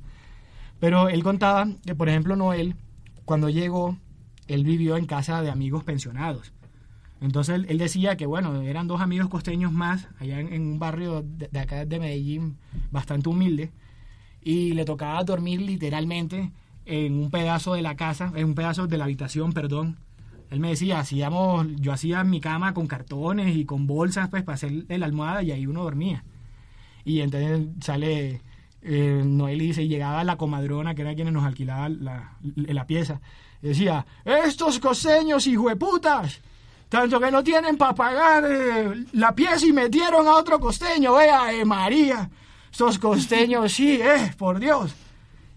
Pero 0.79 1.09
él 1.09 1.23
contaba 1.23 1.67
que, 1.85 1.95
por 1.95 2.09
ejemplo, 2.09 2.35
Noel, 2.35 2.75
cuando 3.25 3.49
llegó, 3.49 3.97
él 4.47 4.63
vivió 4.63 4.97
en 4.97 5.05
casa 5.05 5.41
de 5.41 5.49
amigos 5.49 5.83
pensionados. 5.83 6.53
Entonces 7.21 7.63
él, 7.67 7.77
decía 7.77 8.17
que, 8.17 8.25
bueno, 8.25 8.61
eran 8.61 8.87
dos 8.87 9.01
amigos 9.01 9.29
costeños 9.29 9.71
más, 9.71 10.07
allá 10.19 10.39
en, 10.39 10.53
en 10.53 10.61
un 10.63 10.79
barrio 10.79 11.21
de, 11.23 11.47
de 11.51 11.59
acá 11.59 11.85
de 11.85 11.99
Medellín, 11.99 12.57
bastante 12.91 13.29
humilde, 13.29 13.71
y 14.41 14.73
le 14.73 14.85
tocaba 14.85 15.23
dormir 15.23 15.61
literalmente 15.61 16.51
en 16.85 17.15
un 17.17 17.31
pedazo 17.31 17.73
de 17.73 17.81
la 17.81 17.95
casa, 17.95 18.31
en 18.35 18.45
un 18.45 18.55
pedazo 18.55 18.85
de 18.87 18.97
la 18.97 19.05
habitación, 19.05 19.53
perdón. 19.53 19.97
Él 20.49 20.59
me 20.59 20.69
decía, 20.69 20.99
hacíamos, 20.99 21.67
yo 21.77 21.91
hacía 21.91 22.23
mi 22.23 22.39
cama 22.39 22.73
con 22.73 22.87
cartones 22.87 23.55
y 23.55 23.65
con 23.65 23.87
bolsas, 23.87 24.29
pues, 24.29 24.43
para 24.43 24.55
hacer 24.55 24.85
la 24.87 25.05
almohada 25.05 25.43
y 25.43 25.51
ahí 25.51 25.65
uno 25.67 25.83
dormía. 25.83 26.23
Y 27.03 27.21
entonces 27.21 27.67
sale 27.81 28.41
eh, 28.81 29.21
Noel 29.25 29.61
y 29.61 29.67
dice, 29.67 29.83
y 29.83 29.87
llegaba 29.87 30.23
la 30.23 30.37
comadrona, 30.37 30.93
que 30.95 31.01
era 31.01 31.15
quien 31.15 31.33
nos 31.33 31.43
alquilaba 31.43 31.89
la, 31.89 32.87
pieza, 32.87 33.19
decía, 33.61 34.05
estos 34.23 34.79
costeños 34.79 35.47
hijueputas, 35.47 36.41
tanto 36.89 37.19
que 37.19 37.31
no 37.31 37.43
tienen 37.43 37.77
para 37.77 37.95
pagar 37.95 38.45
eh, 38.47 39.05
la 39.13 39.33
pieza 39.33 39.65
y 39.65 39.73
metieron 39.73 40.27
a 40.27 40.35
otro 40.35 40.59
costeño, 40.59 41.15
vea, 41.15 41.51
eh, 41.51 41.65
María, 41.65 42.29
estos 42.71 42.99
costeños, 42.99 43.71
sí, 43.71 43.99
eh, 44.01 44.31
por 44.37 44.59
Dios. 44.59 44.93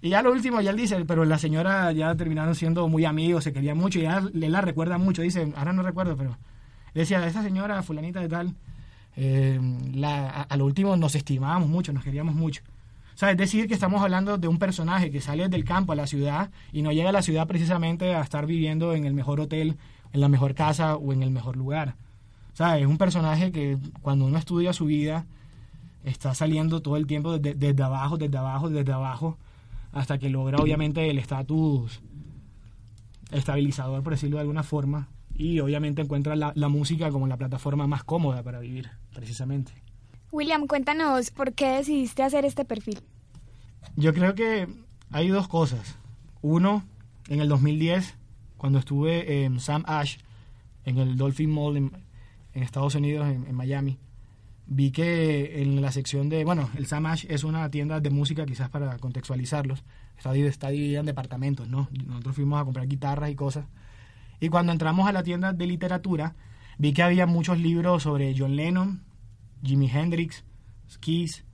Y 0.01 0.11
ya 0.11 0.23
lo 0.23 0.31
último, 0.31 0.61
ya 0.61 0.71
él 0.71 0.77
dice, 0.77 1.05
pero 1.05 1.25
la 1.25 1.39
señora 1.39 1.91
ya 1.93 2.15
terminaron 2.15 2.55
siendo 2.55 2.87
muy 2.89 3.05
amigos, 3.05 3.45
se 3.45 3.53
querían 3.53 3.77
mucho, 3.77 3.99
y 3.99 4.03
ya 4.03 4.19
él 4.19 4.53
la 4.53 4.61
recuerda 4.61 4.97
mucho, 4.99 5.23
dice, 5.23 5.53
ahora 5.57 5.73
no 5.73 5.83
recuerdo, 5.83 6.17
pero 6.17 6.39
decía, 6.95 7.27
esa 7.27 7.43
señora 7.43 7.83
fulanita 7.83 8.21
de 8.21 8.29
tal, 8.29 8.55
eh, 9.17 9.61
la, 9.95 10.31
a, 10.31 10.43
a 10.43 10.57
lo 10.57 10.67
último 10.67 10.97
nos 10.97 11.15
estimábamos 11.17 11.69
mucho, 11.69 11.93
nos 11.93 12.05
queríamos 12.05 12.35
mucho. 12.35 12.63
O 13.15 13.19
sea, 13.19 13.33
es 13.33 13.37
decir, 13.37 13.67
que 13.67 13.75
estamos 13.75 14.01
hablando 14.01 14.39
de 14.39 14.47
un 14.47 14.61
personaje 14.61 15.11
que 15.11 15.21
sale 15.21 15.49
del 15.49 15.65
campo 15.65 15.93
a 15.93 15.97
la 15.97 16.07
ciudad 16.07 16.51
y 16.73 16.83
no 16.83 16.93
llega 16.93 17.09
a 17.09 17.13
la 17.13 17.23
ciudad 17.23 17.49
precisamente 17.49 18.15
a 18.15 18.21
estar 18.21 18.47
viviendo 18.47 18.95
en 18.95 19.07
el 19.07 19.13
mejor 19.13 19.41
hotel, 19.41 19.77
en 20.13 20.21
la 20.21 20.29
mejor 20.29 20.55
casa 20.55 20.95
o 20.95 21.13
en 21.13 21.25
el 21.25 21.33
mejor 21.33 21.57
lugar. 21.57 21.97
O 22.53 22.57
sea, 22.57 22.79
es 22.79 22.87
un 22.87 22.97
personaje 22.97 23.51
que 23.51 23.77
cuando 24.03 24.25
uno 24.25 24.39
estudia 24.39 24.73
su 24.73 24.85
vida 24.85 25.27
está 26.05 26.33
saliendo 26.33 26.81
todo 26.81 26.97
el 26.97 27.09
tiempo 27.09 27.39
desde, 27.39 27.59
desde 27.59 27.83
abajo, 27.83 28.19
desde 28.19 28.39
abajo, 28.39 28.71
desde 28.71 28.93
abajo, 28.93 29.37
hasta 29.93 30.19
que 30.19 30.29
logra 30.29 30.59
obviamente 30.59 31.09
el 31.11 31.19
estatus 31.19 32.01
estabilizador, 33.31 34.03
por 34.03 34.13
decirlo 34.13 34.37
de 34.37 34.43
alguna 34.43 34.63
forma, 34.63 35.09
y 35.35 35.61
obviamente 35.61 36.03
encuentra 36.03 36.35
la, 36.35 36.53
la 36.55 36.69
música 36.69 37.11
como 37.11 37.27
la 37.27 37.37
plataforma 37.37 37.87
más 37.87 38.05
cómoda 38.05 38.43
para 38.43 38.59
vivir, 38.61 38.91
precisamente. 39.15 39.73
William, 40.31 40.67
cuéntanos 40.67 41.31
por 41.31 41.55
qué 41.55 41.77
decidiste 41.77 42.23
hacer 42.23 42.45
este 42.45 42.65
perfil. 42.65 43.01
Yo 43.97 44.13
creo 44.13 44.35
que 44.35 44.69
hay 45.11 45.29
dos 45.29 45.49
cosas. 45.49 45.97
Uno, 46.43 46.85
en 47.29 47.41
el 47.41 47.49
2010, 47.49 48.15
cuando 48.57 48.79
estuve 48.79 49.45
en 49.45 49.61
Sam 49.61 49.85
Ash, 49.87 50.19
en 50.85 50.99
el 50.99 51.17
Dolphin 51.17 51.51
Mall 51.51 51.77
en, 51.77 51.93
en 52.53 52.63
Estados 52.63 52.95
Unidos, 52.95 53.29
en, 53.29 53.47
en, 53.47 53.55
Miami, 53.55 53.99
vi 54.69 54.93
que 54.93 55.63
en 55.63 55.81
la 55.81 55.91
sección 55.91 56.29
de, 56.29 56.45
bueno, 56.45 56.69
el 56.77 56.87
Sam 56.87 57.07
Ash 57.07 57.25
es 57.29 57.43
una 57.43 57.71
tienda 57.71 58.01
de 58.01 58.11
música, 58.11 58.45
quizás 58.45 58.69
para 58.69 58.99
contextualizarlos, 58.99 59.83
está, 60.17 60.37
está 60.37 60.69
dividida 60.69 61.01
en 61.01 61.07
departamentos, 61.07 61.69
¿no? 61.69 61.89
Nosotros 62.07 62.37
fuimos 62.37 62.61
a 62.61 62.65
comprar 62.65 62.87
guitarras 62.87 63.31
y 63.31 63.35
cosas. 63.35 63.67
Y 64.41 64.51
cuando 64.51 64.73
entramos 64.73 65.09
a 65.09 65.13
la 65.13 65.23
tienda 65.23 65.53
de 65.53 65.67
literatura, 65.67 66.37
vi 66.77 66.93
que 66.93 67.03
había 67.03 67.27
muchos 67.27 67.59
libros 67.59 68.03
sobre 68.03 68.35
John 68.37 68.57
Lennon, 68.57 69.03
Jimi 69.63 69.91
Hendrix, 69.91 70.45
Kiss, 71.01 71.45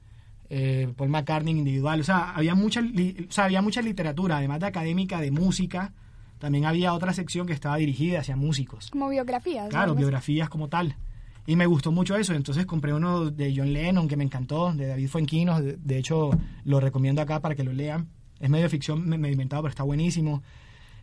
eh, 0.51 0.93
Paul 0.97 1.09
McCartney 1.09 1.57
individual. 1.57 2.01
O 2.01 2.05
sea, 2.05 2.33
había 2.33 2.55
mucha, 2.55 2.81
o 2.81 3.33
sea, 3.33 3.45
había 3.45 3.63
mucha 3.63 3.81
literatura, 3.81 4.39
además 4.39 4.61
de 4.61 4.67
académica, 4.67 5.21
de 5.21 5.31
música. 5.31 5.93
También 6.39 6.67
había 6.67 6.93
otra 6.93 7.13
sección 7.13 7.47
que 7.47 7.53
estaba 7.53 7.77
dirigida 7.77 8.21
hacia 8.21 8.37
músicos. 8.37 8.91
Como 8.91 9.09
biografías. 9.09 9.69
Claro, 9.71 9.95
biografías 9.95 10.49
como 10.49 10.69
tal. 10.69 10.97
Y 11.47 11.57
me 11.57 11.67
gustó 11.67 11.93
mucho 11.93 12.17
eso. 12.17 12.35
Entonces 12.35 12.67
compré 12.67 12.93
uno 12.93 13.31
de 13.31 13.55
John 13.57 13.73
Lennon 13.73 14.09
que 14.09 14.17
me 14.17 14.25
encantó, 14.25 14.73
de 14.73 14.87
David 14.87 15.09
Fuenquinos. 15.09 15.63
De, 15.63 15.99
hecho, 15.99 16.31
lo 16.65 16.81
recomiendo 16.81 17.21
acá 17.21 17.41
para 17.41 17.55
que 17.55 17.65
lo 17.65 17.73
lean. 17.73 18.09
Es 18.41 18.51
medio 18.51 18.69
ficción, 18.69 19.07
me, 19.07 19.19
me 19.19 19.31
inventado, 19.31 19.63
pero 19.63 19.71
está 19.71 19.83
buenísimo. 19.83 20.43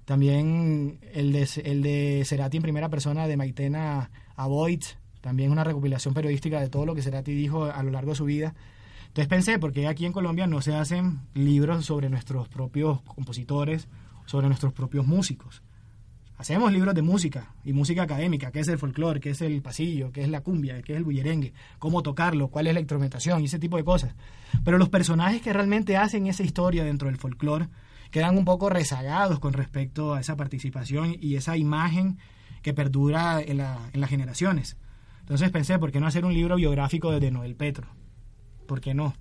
También 0.06 1.00
el 1.14 1.32
de, 1.32 1.48
el 1.64 1.84
de 1.84 2.24
Cerati 2.26 2.58
en 2.58 2.64
primera 2.64 2.90
persona 2.90 3.28
de 3.28 3.38
Maitena 3.38 4.10
Avoid, 4.36 4.84
también 5.22 5.52
una 5.52 5.64
recopilación 5.64 6.14
periodística 6.14 6.60
de 6.60 6.70
todo 6.70 6.86
lo 6.86 6.96
que 6.96 7.04
Cerati 7.04 7.34
dijo 7.34 7.66
a 7.66 7.84
lo 7.84 7.92
largo 7.92 8.12
de 8.12 8.18
su 8.18 8.26
vida. 8.26 8.56
Entonces 9.08 9.28
pensé, 9.28 9.60
porque 9.60 9.88
aquí 9.88 10.06
en 10.06 10.14
Colombia 10.14 10.48
no 10.48 10.62
se 10.62 10.74
hacen 10.74 11.20
libros 11.34 11.86
sobre 11.86 12.10
nuestros 12.10 12.48
propios 12.48 13.02
compositores, 13.02 13.88
sobre 14.26 14.48
nuestros 14.48 14.74
propios 14.74 15.06
músicos. 15.06 15.62
Hacemos 16.42 16.74
libros 16.74 16.96
de 16.96 17.04
música 17.04 17.54
y 17.64 17.72
música 17.72 18.02
académica, 18.02 18.52
qué 18.52 18.62
es 18.62 18.68
el 18.68 18.80
folclore, 18.80 19.20
qué 19.20 19.30
es 19.30 19.42
el 19.42 19.62
pasillo, 19.62 20.12
qué 20.12 20.24
es 20.24 20.28
la 20.28 20.42
cumbia, 20.42 20.82
qué 20.82 20.94
es 20.94 20.98
el 20.98 21.04
bullerengue, 21.04 21.54
cómo 21.78 22.02
tocarlo, 22.02 22.48
cuál 22.48 22.66
es 22.66 22.74
la 22.74 22.80
instrumentación 22.80 23.42
y 23.42 23.46
ese 23.46 23.60
tipo 23.60 23.78
de 23.78 23.84
cosas. 23.84 24.16
Pero 24.64 24.80
los 24.80 24.90
personajes 24.90 25.44
que 25.44 25.54
realmente 25.54 25.98
hacen 25.98 26.26
esa 26.26 26.42
historia 26.42 26.84
dentro 26.84 27.10
del 27.10 27.18
folclore 27.18 27.68
quedan 28.10 28.40
un 28.40 28.44
poco 28.44 28.72
rezagados 28.72 29.38
con 29.38 29.54
respecto 29.54 30.16
a 30.16 30.20
esa 30.20 30.36
participación 30.36 31.16
y 31.22 31.36
esa 31.36 31.58
imagen 31.58 32.18
que 32.64 32.74
perdura 32.74 33.40
en, 33.40 33.58
la, 33.58 33.78
en 33.94 34.02
las 34.02 34.10
generaciones. 34.10 34.78
Entonces 35.20 35.52
pensé, 35.52 35.78
¿por 35.78 35.92
qué 35.92 36.00
no 36.00 36.08
hacer 36.08 36.26
un 36.26 36.34
libro 36.34 36.56
biográfico 36.56 37.12
de 37.12 37.30
Noel 37.30 37.56
Petro? 37.56 37.86
¿Por 38.68 38.82
qué 38.82 38.96
no? 38.96 39.14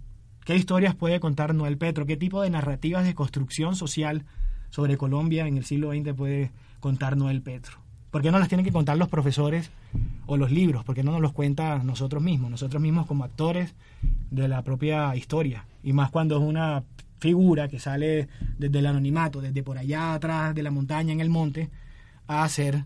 ¿Qué 0.46 0.56
historias 0.56 0.94
puede 0.94 1.20
contar 1.20 1.54
Noel 1.54 1.76
Petro? 1.76 2.06
¿Qué 2.06 2.16
tipo 2.16 2.40
de 2.40 2.48
narrativas 2.48 3.04
de 3.04 3.14
construcción 3.14 3.76
social 3.76 4.24
sobre 4.70 4.96
Colombia 4.96 5.46
en 5.46 5.58
el 5.58 5.66
siglo 5.66 5.90
XX 5.90 6.14
puede 6.14 6.50
contar 6.80 7.16
Noel 7.16 7.42
Petro? 7.42 7.78
¿Por 8.10 8.22
qué 8.22 8.30
no 8.30 8.38
las 8.38 8.48
tienen 8.48 8.64
que 8.64 8.72
contar 8.72 8.96
los 8.96 9.08
profesores 9.08 9.70
o 10.26 10.36
los 10.36 10.50
libros? 10.50 10.84
¿Por 10.84 10.94
qué 10.94 11.04
no 11.04 11.12
nos 11.12 11.20
los 11.20 11.32
cuenta 11.32 11.78
nosotros 11.78 12.22
mismos? 12.22 12.50
Nosotros 12.50 12.82
mismos 12.82 13.06
como 13.06 13.22
actores 13.24 13.74
de 14.30 14.48
la 14.48 14.62
propia 14.62 15.14
historia. 15.14 15.64
Y 15.82 15.92
más 15.92 16.10
cuando 16.10 16.36
es 16.36 16.42
una 16.42 16.82
figura 17.20 17.68
que 17.68 17.78
sale 17.78 18.28
desde 18.58 18.78
el 18.78 18.86
anonimato, 18.86 19.40
desde 19.40 19.62
por 19.62 19.78
allá 19.78 20.14
atrás 20.14 20.54
de 20.54 20.62
la 20.62 20.70
montaña 20.70 21.12
en 21.12 21.20
el 21.20 21.30
monte, 21.30 21.70
a 22.26 22.48
ser 22.48 22.84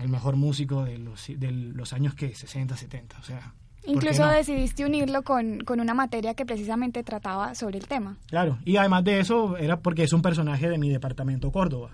el 0.00 0.08
mejor 0.08 0.36
músico 0.36 0.84
de 0.84 0.98
los, 0.98 1.26
de 1.28 1.52
los 1.52 1.92
años 1.92 2.14
que 2.14 2.34
60, 2.34 2.76
70. 2.76 3.18
O 3.18 3.22
sea, 3.22 3.54
Incluso 3.86 4.24
no? 4.24 4.32
decidiste 4.32 4.84
unirlo 4.84 5.22
con, 5.22 5.60
con, 5.60 5.80
una 5.80 5.94
materia 5.94 6.34
que 6.34 6.44
precisamente 6.44 7.02
trataba 7.02 7.54
sobre 7.54 7.78
el 7.78 7.86
tema. 7.86 8.16
Claro, 8.26 8.58
y 8.64 8.76
además 8.76 9.04
de 9.04 9.20
eso 9.20 9.56
era 9.56 9.80
porque 9.80 10.02
es 10.04 10.12
un 10.12 10.22
personaje 10.22 10.68
de 10.68 10.78
mi 10.78 10.90
departamento 10.90 11.50
Córdoba. 11.50 11.90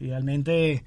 Realmente, 0.00 0.84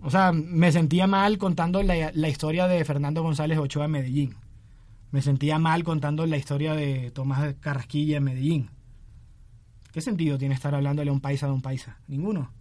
o 0.00 0.10
sea, 0.10 0.32
me 0.32 0.72
sentía 0.72 1.06
mal 1.06 1.38
contando 1.38 1.82
la, 1.82 2.10
la 2.12 2.28
historia 2.28 2.66
de 2.66 2.84
Fernando 2.84 3.22
González 3.22 3.58
Ochoa 3.58 3.86
en 3.86 3.90
Medellín. 3.90 4.34
Me 5.10 5.22
sentía 5.22 5.58
mal 5.58 5.84
contando 5.84 6.26
la 6.26 6.36
historia 6.36 6.74
de 6.74 7.10
Tomás 7.10 7.54
Carrasquilla 7.60 8.18
en 8.18 8.24
Medellín. 8.24 8.70
¿Qué 9.92 10.00
sentido 10.00 10.38
tiene 10.38 10.54
estar 10.54 10.74
hablándole 10.74 11.10
a 11.10 11.12
un 11.12 11.20
paisa 11.20 11.46
de 11.46 11.52
un 11.52 11.62
paisa? 11.62 11.98
Ninguno. 12.06 12.52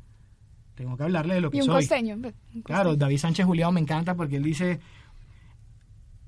Tengo 0.76 0.96
que 0.96 1.04
hablarle 1.04 1.36
de 1.36 1.42
lo 1.42 1.52
que 1.52 1.58
y 1.58 1.62
un 1.62 1.66
soy. 1.66 1.76
Costeño, 1.84 2.16
un 2.16 2.22
costeño. 2.22 2.64
Claro, 2.64 2.96
David 2.96 3.18
Sánchez 3.18 3.46
Juliado 3.46 3.72
me 3.72 3.82
encanta 3.82 4.16
porque 4.16 4.38
él 4.38 4.44
dice, 4.44 4.80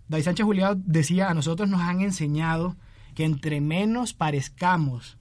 David 0.07 0.23
Sánchez 0.23 0.45
Juliado 0.45 0.75
decía, 0.75 1.29
a 1.29 1.33
nosotros 1.33 1.69
nos 1.69 1.81
han 1.81 2.01
enseñado 2.01 2.75
que 3.13 3.25
entre 3.25 3.61
menos 3.61 4.13
parezcamos 4.13 5.17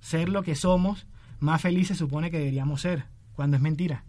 ser 0.00 0.28
lo 0.28 0.42
que 0.42 0.54
somos, 0.54 1.06
más 1.38 1.60
felices 1.60 1.98
se 1.98 2.04
supone 2.04 2.30
que 2.30 2.38
deberíamos 2.38 2.80
ser, 2.80 3.04
cuando 3.42 3.56
es 3.56 3.62
mentira. 3.64 4.04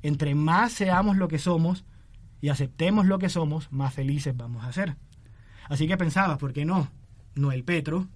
Entre 0.00 0.34
más 0.34 0.72
seamos 0.72 1.18
lo 1.18 1.28
que 1.28 1.38
somos 1.38 1.84
y 2.40 2.48
aceptemos 2.48 3.04
lo 3.04 3.18
que 3.18 3.28
somos, 3.28 3.70
más 3.70 3.92
felices 3.92 4.34
vamos 4.34 4.64
a 4.64 4.72
ser. 4.72 4.96
Así 5.68 5.86
que 5.86 5.98
pensaba, 5.98 6.38
¿por 6.38 6.54
qué 6.54 6.64
no? 6.64 6.88
Noel 7.34 7.62
Petro, 7.62 8.08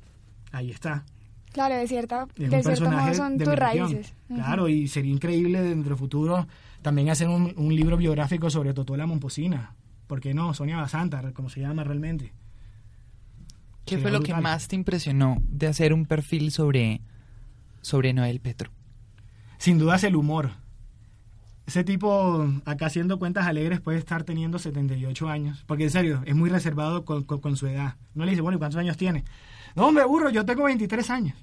ahí 0.52 0.70
está. 0.70 1.04
Claro, 1.52 1.74
de, 1.74 1.86
cierta, 1.86 2.28
de 2.34 2.62
cierto 2.62 2.90
modo 2.90 3.12
son 3.12 3.36
tus 3.36 3.54
raíces. 3.54 4.14
Claro, 4.26 4.62
uh 4.64 4.68
-huh. 4.68 4.72
y 4.72 4.88
sería 4.88 5.12
increíble 5.12 5.60
dentro 5.60 5.90
del 5.90 5.98
futuro 5.98 6.46
también 6.80 7.10
hacer 7.10 7.28
un, 7.28 7.52
un 7.54 7.76
libro 7.76 7.98
biográfico 7.98 8.48
sobre 8.48 8.72
Totola 8.72 9.06
Momposina. 9.06 9.74
¿Por 10.06 10.22
qué 10.22 10.32
no? 10.32 10.54
Sonia 10.54 10.78
Basanta, 10.78 11.34
como 11.34 11.50
se 11.50 11.60
llama 11.60 11.84
realmente. 11.84 12.32
¿Qué 13.84 13.96
sería 13.96 14.02
fue 14.02 14.12
lo 14.12 14.18
brutal. 14.20 14.36
que 14.36 14.42
más 14.42 14.66
te 14.66 14.76
impresionó 14.76 15.36
de 15.42 15.66
hacer 15.66 15.92
un 15.92 16.06
perfil 16.06 16.52
sobre, 16.52 17.02
sobre 17.82 18.14
Noel 18.14 18.40
Petro? 18.40 18.70
Sin 19.58 19.78
duda 19.78 19.96
es 19.96 20.04
el 20.04 20.16
humor. 20.16 20.52
Ese 21.66 21.82
tipo, 21.82 22.46
acá 22.64 22.86
haciendo 22.86 23.18
cuentas 23.18 23.46
alegres, 23.46 23.80
puede 23.80 23.98
estar 23.98 24.22
teniendo 24.22 24.58
78 24.58 25.28
años. 25.28 25.64
Porque 25.66 25.84
en 25.84 25.90
serio, 25.90 26.22
es 26.24 26.36
muy 26.36 26.48
reservado 26.48 27.04
con, 27.04 27.24
con, 27.24 27.56
su 27.56 27.66
edad. 27.66 27.96
No 28.14 28.24
le 28.24 28.30
dice, 28.30 28.40
bueno, 28.40 28.56
¿y 28.56 28.58
cuántos 28.60 28.78
años 28.78 28.96
tiene? 28.96 29.24
No, 29.74 29.88
hombre, 29.88 30.04
burro, 30.04 30.30
yo 30.30 30.44
tengo 30.44 30.64
23 30.64 31.10
años. 31.10 31.36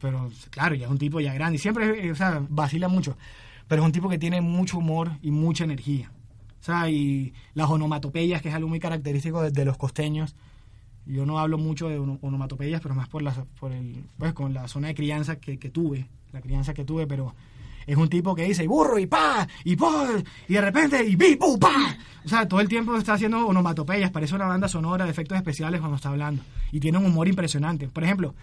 Pero, 0.00 0.30
claro, 0.50 0.76
ya 0.76 0.86
es 0.86 0.90
un 0.90 0.98
tipo 0.98 1.18
ya 1.20 1.34
grande. 1.34 1.56
Y 1.56 1.58
siempre, 1.58 2.10
o 2.10 2.14
sea, 2.14 2.40
vacila 2.48 2.86
mucho. 2.86 3.16
Pero 3.66 3.82
es 3.82 3.86
un 3.86 3.92
tipo 3.92 4.08
que 4.08 4.18
tiene 4.18 4.40
mucho 4.40 4.78
humor 4.78 5.10
y 5.22 5.32
mucha 5.32 5.64
energía. 5.64 6.12
O 6.60 6.64
sea, 6.64 6.88
y 6.88 7.34
las 7.54 7.68
onomatopeyas, 7.68 8.42
que 8.42 8.48
es 8.48 8.54
algo 8.54 8.68
muy 8.68 8.78
característico 8.78 9.50
de, 9.50 9.64
los 9.64 9.76
costeños. 9.76 10.36
Yo 11.04 11.26
no 11.26 11.40
hablo 11.40 11.58
mucho 11.58 11.88
de 11.88 11.98
onomatopeyas, 11.98 12.80
pero 12.80 12.94
más 12.94 13.08
por, 13.08 13.22
la, 13.22 13.32
por 13.58 13.72
el, 13.72 14.04
pues, 14.18 14.34
con 14.34 14.54
la 14.54 14.68
zona 14.68 14.88
de 14.88 14.94
crianza 14.94 15.36
que 15.36 15.56
tuve, 15.70 16.06
la 16.32 16.40
crianza 16.40 16.74
que 16.74 16.84
tuve, 16.84 17.06
pero 17.06 17.34
es 17.86 17.96
un 17.96 18.08
tipo 18.08 18.34
que 18.34 18.44
dice 18.44 18.66
burro 18.66 18.98
y 18.98 19.06
pa, 19.06 19.48
y 19.64 19.74
po, 19.76 19.90
y 20.46 20.54
de 20.54 20.60
repente 20.60 21.02
y 21.04 21.16
bi, 21.16 21.36
pu, 21.36 21.58
pa. 21.58 21.96
O 22.24 22.28
sea, 22.28 22.46
todo 22.46 22.60
el 22.60 22.68
tiempo 22.68 22.96
está 22.96 23.14
haciendo 23.14 23.46
onomatopeyas, 23.46 24.10
parece 24.10 24.34
una 24.34 24.46
banda 24.46 24.68
sonora 24.68 25.06
de 25.06 25.10
efectos 25.10 25.38
especiales 25.38 25.80
cuando 25.80 25.96
está 25.96 26.10
hablando. 26.10 26.42
Y 26.70 26.80
tiene 26.80 26.98
un 26.98 27.06
humor 27.06 27.28
impresionante. 27.28 27.88
Por 27.88 28.04
ejemplo, 28.04 28.34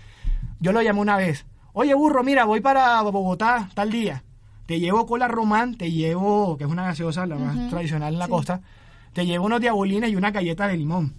yo 0.59 0.71
lo 0.71 0.81
llamé 0.81 0.99
una 0.99 1.17
vez, 1.17 1.45
oye 1.73 1.93
burro, 1.93 2.23
mira, 2.23 2.45
voy 2.45 2.61
para 2.61 3.01
Bogotá 3.01 3.69
tal 3.75 3.91
día. 3.91 4.23
Te 4.65 4.79
llevo 4.79 5.05
cola 5.05 5.27
román, 5.27 5.75
te 5.75 5.91
llevo, 5.91 6.57
que 6.57 6.63
es 6.63 6.69
una 6.69 6.85
gaseosa, 6.85 7.27
la 7.27 7.35
más 7.35 7.69
tradicional 7.69 8.13
en 8.13 8.19
la 8.19 8.27
costa, 8.27 8.61
te 9.13 9.27
llevo 9.27 9.45
unos 9.45 9.61
diabolines 9.61 10.09
y 10.09 10.15
una 10.15 10.31
galleta 10.31 10.67
de 10.67 10.77
limón. 10.77 11.13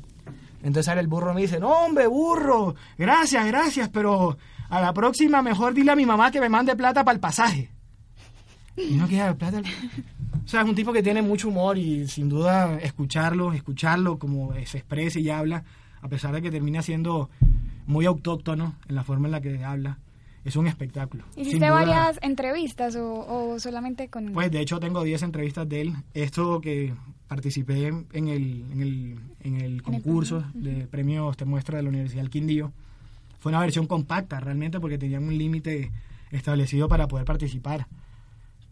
Entonces 0.64 0.88
ahora 0.88 1.00
el 1.00 1.06
burro 1.06 1.32
me 1.32 1.42
dice, 1.42 1.60
no 1.60 1.68
hombre, 1.68 2.08
burro, 2.08 2.74
gracias, 2.98 3.46
gracias, 3.46 3.88
pero 3.88 4.36
a 4.68 4.80
la 4.80 4.92
próxima 4.92 5.42
mejor 5.42 5.74
dile 5.74 5.92
a 5.92 5.96
mi 5.96 6.06
mamá 6.06 6.30
que 6.30 6.40
me 6.40 6.48
mande 6.48 6.76
plata 6.76 7.04
para 7.04 7.14
el 7.14 7.20
pasaje. 7.20 7.70
Y 8.76 8.94
no 8.94 9.08
queda 9.08 9.34
plata. 9.34 9.62
O 10.44 10.48
sea, 10.48 10.62
es 10.62 10.68
un 10.68 10.74
tipo 10.74 10.92
que 10.92 11.02
tiene 11.02 11.22
mucho 11.22 11.48
humor 11.48 11.78
y 11.78 12.06
sin 12.08 12.28
duda 12.28 12.78
escucharlo, 12.78 13.52
escucharlo 13.52 14.18
como 14.18 14.52
se 14.64 14.78
expresa 14.78 15.18
y 15.18 15.30
habla, 15.30 15.64
a 16.02 16.08
pesar 16.08 16.34
de 16.34 16.42
que 16.42 16.50
termina 16.50 16.82
siendo 16.82 17.30
muy 17.86 18.06
autóctono 18.06 18.76
en 18.88 18.94
la 18.94 19.02
forma 19.02 19.28
en 19.28 19.32
la 19.32 19.40
que 19.40 19.64
habla, 19.64 19.98
es 20.44 20.54
un 20.54 20.68
espectáculo. 20.68 21.24
¿Hiciste 21.36 21.70
varias 21.70 22.18
entrevistas 22.22 22.94
o, 22.94 23.54
o 23.54 23.58
solamente 23.58 24.08
con...? 24.08 24.32
Pues 24.32 24.50
de 24.50 24.60
hecho 24.60 24.78
tengo 24.78 25.02
10 25.02 25.22
entrevistas 25.22 25.68
de 25.68 25.80
él. 25.80 25.94
Esto 26.14 26.60
que 26.60 26.94
participé 27.26 27.88
en 27.88 28.28
el, 28.28 28.64
en 28.70 28.80
el, 28.80 29.18
en 29.40 29.60
el 29.60 29.82
concurso 29.82 30.44
de 30.54 30.86
premios 30.86 31.36
Te 31.36 31.44
Muestra 31.44 31.78
de 31.78 31.82
la 31.82 31.88
Universidad 31.88 32.22
del 32.22 32.30
Quindío. 32.30 32.72
Fue 33.46 33.52
una 33.52 33.60
versión 33.60 33.86
compacta 33.86 34.40
realmente 34.40 34.80
porque 34.80 34.98
tenían 34.98 35.22
un 35.22 35.38
límite 35.38 35.92
establecido 36.32 36.88
para 36.88 37.06
poder 37.06 37.24
participar. 37.24 37.86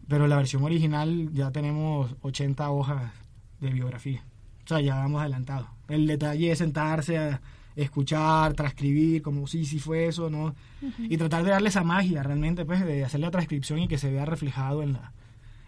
Pero 0.09 0.27
la 0.27 0.35
versión 0.35 0.65
original 0.65 1.29
ya 1.31 1.49
tenemos 1.49 2.13
80 2.23 2.69
hojas 2.71 3.13
de 3.61 3.69
biografía. 3.69 4.21
O 4.65 4.67
sea, 4.67 4.81
ya 4.81 4.95
vamos 4.95 5.21
adelantado. 5.21 5.69
El 5.87 6.05
detalle 6.05 6.51
es 6.51 6.57
sentarse 6.57 7.17
a 7.17 7.39
escuchar, 7.77 8.53
transcribir, 8.53 9.21
como 9.21 9.47
sí, 9.47 9.63
sí 9.63 9.79
fue 9.79 10.07
eso, 10.07 10.29
¿no? 10.29 10.53
Y 10.99 11.15
tratar 11.15 11.45
de 11.45 11.51
darle 11.51 11.69
esa 11.69 11.85
magia 11.85 12.21
realmente, 12.21 12.65
pues, 12.65 12.85
de 12.85 13.05
hacer 13.05 13.21
la 13.21 13.31
transcripción 13.31 13.79
y 13.79 13.87
que 13.87 13.97
se 13.97 14.11
vea 14.11 14.25
reflejado 14.25 14.83
en 14.83 14.91
la, 14.91 15.13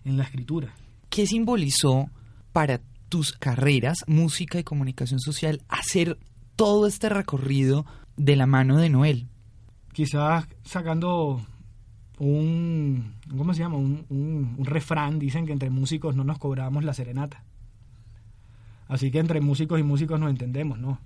en 0.04 0.18
la 0.18 0.24
escritura. 0.24 0.74
¿Qué 1.10 1.26
simbolizó 1.26 2.10
para 2.52 2.82
tus 3.08 3.32
carreras, 3.32 4.00
música 4.06 4.60
y 4.60 4.66
comunicación 4.66 5.22
social, 5.22 5.62
hacer 5.70 6.20
todo 6.58 6.88
este 6.88 7.08
recorrido 7.08 7.86
de 8.18 8.36
la 8.36 8.48
mano 8.48 8.78
de 8.78 8.90
Noel? 8.90 9.28
Quizás 9.94 10.48
sacando 10.64 11.42
un, 12.20 13.14
¿cómo 13.36 13.54
se 13.54 13.60
llama? 13.60 13.78
Un, 13.78 14.58
refrán, 14.60 15.20
dicen 15.20 15.46
que 15.46 15.54
entre 15.54 15.70
músicos 15.70 16.16
no 16.16 16.24
nos 16.24 16.40
cobramos 16.40 16.84
la 16.84 16.94
serenata. 16.94 17.44
Así 18.88 19.12
que 19.12 19.20
entre 19.20 19.42
músicos 19.42 19.80
y 19.80 19.84
músicos 19.84 20.20
nos 20.20 20.30
entendemos, 20.30 20.80
¿no? 20.80 21.00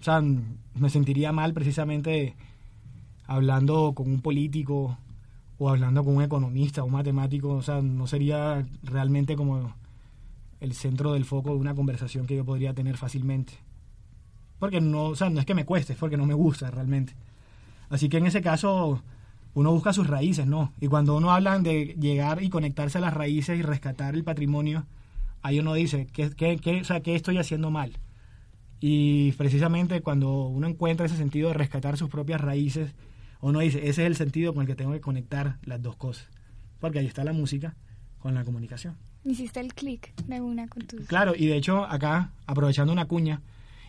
O 0.00 0.02
sea, 0.02 0.20
me 0.20 0.90
sentiría 0.90 1.32
mal 1.32 1.54
precisamente 1.54 2.36
hablando 3.26 3.92
con 3.94 4.10
un 4.10 4.20
político 4.20 4.98
o 5.58 5.70
hablando 5.70 6.04
con 6.04 6.16
un 6.16 6.22
economista 6.22 6.82
o 6.82 6.86
un 6.86 6.92
matemático, 6.92 7.50
o 7.50 7.62
sea, 7.62 7.80
no 7.80 8.06
sería 8.06 8.66
realmente 8.82 9.36
como 9.36 9.74
el 10.60 10.72
centro 10.74 11.12
del 11.12 11.24
foco 11.24 11.50
de 11.50 11.56
una 11.56 11.74
conversación 11.74 12.26
que 12.26 12.36
yo 12.36 12.44
podría 12.44 12.74
tener 12.74 12.96
fácilmente. 12.96 13.54
Porque 14.58 14.80
no, 14.80 15.04
o 15.06 15.16
sea, 15.16 15.30
no 15.30 15.40
es 15.40 15.46
que 15.46 15.54
me 15.54 15.64
cueste, 15.64 15.92
es 15.94 15.98
porque 15.98 16.16
no 16.16 16.26
me 16.26 16.34
gusta 16.34 16.70
realmente. 16.70 17.14
Así 17.90 18.08
que 18.08 18.18
en 18.18 18.26
ese 18.26 18.40
caso 18.42 19.02
uno 19.54 19.72
busca 19.72 19.92
sus 19.92 20.06
raíces, 20.06 20.46
¿no? 20.46 20.72
Y 20.80 20.88
cuando 20.88 21.16
uno 21.16 21.30
habla 21.32 21.58
de 21.58 21.94
llegar 22.00 22.42
y 22.42 22.48
conectarse 22.50 22.98
a 22.98 23.00
las 23.00 23.14
raíces 23.14 23.58
y 23.58 23.62
rescatar 23.62 24.14
el 24.14 24.24
patrimonio, 24.24 24.84
ahí 25.42 25.60
uno 25.60 25.74
dice, 25.74 26.06
¿qué, 26.12 26.30
qué, 26.30 26.56
qué- 26.58 26.80
o 26.80 26.84
sea, 26.84 27.00
¿qué 27.00 27.14
estoy 27.14 27.38
haciendo 27.38 27.70
mal? 27.70 27.98
Y 28.80 29.32
precisamente 29.32 30.00
cuando 30.02 30.46
uno 30.46 30.66
encuentra 30.66 31.06
ese 31.06 31.16
sentido 31.16 31.48
de 31.48 31.54
rescatar 31.54 31.96
sus 31.96 32.10
propias 32.10 32.40
raíces, 32.40 32.92
uno 33.40 33.60
dice, 33.60 33.78
ese 33.88 34.02
es 34.02 34.06
el 34.06 34.16
sentido 34.16 34.52
con 34.54 34.62
el 34.62 34.66
que 34.66 34.74
tengo 34.74 34.92
que 34.92 35.00
conectar 35.00 35.58
las 35.64 35.80
dos 35.82 35.96
cosas. 35.96 36.26
Porque 36.80 36.98
ahí 36.98 37.06
está 37.06 37.24
la 37.24 37.32
música 37.32 37.74
con 38.18 38.34
la 38.34 38.44
comunicación. 38.44 38.96
Hiciste 39.24 39.60
el 39.60 39.72
clic 39.74 40.12
de 40.26 40.40
una 40.40 40.66
con 40.68 40.86
tus... 40.86 41.06
Claro, 41.06 41.34
y 41.36 41.46
de 41.46 41.56
hecho 41.56 41.84
acá, 41.84 42.30
aprovechando 42.46 42.92
una 42.92 43.06
cuña, 43.06 43.40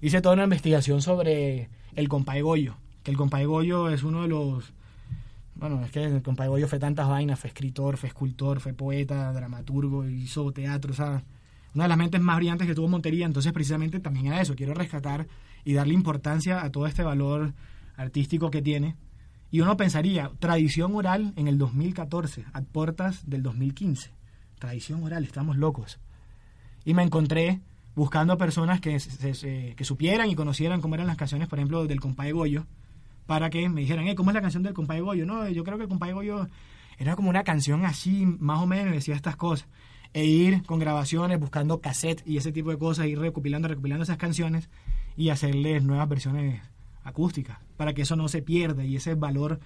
hice 0.06 0.22
toda 0.22 0.36
una 0.36 0.44
investigación 0.44 1.02
sobre 1.02 1.68
el 1.96 2.10
compay 2.10 2.42
Goyo, 2.42 2.76
que 3.02 3.10
el 3.10 3.18
compay 3.18 3.46
Goyo 3.46 3.90
es 3.90 4.04
uno 4.04 4.22
de 4.22 4.28
los... 4.28 4.72
Bueno, 5.56 5.84
es 5.84 5.90
que 5.90 6.04
el 6.04 6.22
compay 6.22 6.48
Goyo 6.48 6.68
fue 6.68 6.78
tantas 6.78 7.08
vainas, 7.08 7.40
fue 7.40 7.48
escritor, 7.48 7.98
fue 7.98 8.10
escultor, 8.10 8.60
fue 8.60 8.74
poeta, 8.74 9.34
dramaturgo, 9.34 10.08
hizo 10.08 10.52
teatro, 10.52 10.92
o 10.92 10.96
sea, 10.96 11.24
una 11.74 11.86
de 11.86 11.88
las 11.88 11.98
mentes 11.98 12.22
más 12.22 12.36
brillantes 12.36 12.68
que 12.68 12.76
tuvo 12.76 12.88
Montería, 12.88 13.26
entonces 13.26 13.52
precisamente 13.52 14.00
también 14.00 14.32
a 14.32 14.42
eso, 14.42 14.56
quiero 14.56 14.76
rescatar 14.76 15.26
y 15.64 15.74
darle 15.74 15.96
importancia 15.96 16.64
a 16.64 16.72
todo 16.72 16.86
este 16.86 17.02
valor 17.02 17.54
artístico 17.98 18.52
que 18.52 18.62
tiene. 18.62 18.96
Y 19.50 19.62
uno 19.62 19.76
pensaría, 19.76 20.30
tradición 20.38 20.94
oral 20.94 21.34
en 21.36 21.48
el 21.48 21.58
2014, 21.58 22.46
a 22.54 22.62
puertas 22.62 23.28
del 23.28 23.42
2015. 23.42 24.12
Tradición 24.60 25.02
oral, 25.04 25.24
estamos 25.24 25.58
locos 25.58 25.98
y 26.86 26.94
me 26.94 27.02
encontré 27.02 27.60
buscando 27.96 28.38
personas 28.38 28.82
que, 28.82 29.00
se- 29.00 29.76
supieran 29.84 30.30
y 30.30 30.36
conocieran 30.36 30.82
cómo 30.82 30.96
eran 30.96 31.08
las 31.08 31.18
canciones, 31.18 31.48
por 31.48 31.60
ejemplo, 31.60 31.86
del 31.88 32.00
Compay 32.00 32.32
Goyo, 32.32 32.66
para 33.26 33.50
que 33.50 33.68
me 33.70 33.82
dijeran, 33.82 34.08
"Eh, 34.08 34.16
¿cómo 34.16 34.32
es 34.32 34.36
la 34.36 34.42
canción 34.42 34.64
del 34.64 34.74
Compay 34.74 35.00
Goyo? 35.00 35.26
No, 35.26 35.48
yo 35.50 35.64
creo 35.64 35.78
que 35.78 35.84
el 35.84 35.90
Compay 35.90 36.12
Goyo 36.12 36.48
era 36.98 37.16
como 37.16 37.30
una 37.30 37.44
canción 37.44 37.86
así, 37.86 38.26
más 38.26 38.62
o 38.62 38.68
menos, 38.68 38.94
decía 38.94 39.16
estas 39.16 39.36
cosas. 39.36 39.68
E 40.14 40.26
ir 40.26 40.64
con 40.64 40.80
grabaciones, 40.80 41.40
buscando 41.40 41.82
cassette 41.82 42.22
y 42.26 42.38
ese 42.38 42.52
tipo 42.54 42.70
de 42.70 42.78
cosas, 42.78 43.08
ir 43.08 43.20
recopilando, 43.20 43.68
recopilando 43.68 44.04
esas 44.04 44.18
canciones 44.18 44.70
y 45.18 45.30
hacerles 45.30 45.84
nuevas 45.84 46.08
versiones 46.08 46.62
acústicas, 47.04 47.58
para 47.78 47.94
que 47.94 48.04
eso 48.04 48.16
no 48.16 48.28
se 48.30 48.42
pierda 48.42 48.86
y 48.86 48.96
ese 48.96 49.16
valor 49.16 49.60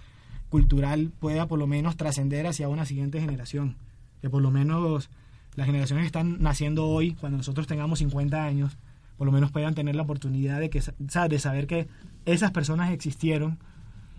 cultural 0.50 1.12
pueda 1.20 1.48
por 1.48 1.60
lo 1.60 1.68
menos 1.68 1.98
trascender 1.98 2.48
hacia 2.48 2.68
una 2.68 2.86
siguiente 2.86 3.20
generación. 3.20 3.76
Que 4.22 4.30
por 4.30 4.42
lo 4.42 4.50
menos 4.52 5.10
las 5.56 5.66
generaciones 5.66 6.04
que 6.04 6.08
están 6.08 6.42
naciendo 6.42 6.88
hoy, 6.88 7.14
cuando 7.14 7.38
nosotros 7.38 7.68
tengamos 7.68 8.00
50 8.00 8.44
años, 8.44 8.78
por 9.18 9.26
lo 9.26 9.32
menos 9.32 9.52
puedan 9.52 9.76
tener 9.76 9.96
la 9.96 10.04
oportunidad 10.04 10.60
de, 10.60 10.70
que, 10.70 10.82
de 10.98 11.40
saber 11.40 11.68
que 11.68 11.88
esas 12.26 12.52
personas 12.52 12.92
existieron 12.92 13.60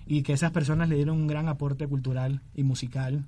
y 0.06 0.22
que 0.22 0.32
esas 0.32 0.50
personas 0.50 0.88
le 0.88 0.96
dieron 0.96 1.16
un 1.16 1.26
gran 1.26 1.48
aporte 1.48 1.86
cultural 1.86 2.40
y 2.54 2.64
musical 2.64 3.24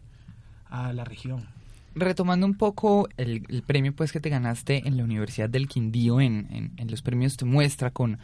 a 0.69 0.93
la 0.93 1.05
región. 1.05 1.47
Retomando 1.95 2.47
un 2.47 2.55
poco 2.55 3.09
el, 3.17 3.45
el 3.49 3.63
premio 3.63 3.95
pues 3.95 4.13
que 4.13 4.21
te 4.21 4.31
ganaste 4.31 4.87
en 4.89 4.97
la 4.97 5.05
Universidad 5.05 5.49
del 5.51 5.69
Quindío 5.69 6.21
en, 6.21 6.49
en- 6.51 6.73
en 6.77 6.91
los 6.91 7.03
premios 7.03 7.37
te 7.37 7.45
muestra 7.45 7.91
con, 7.91 8.19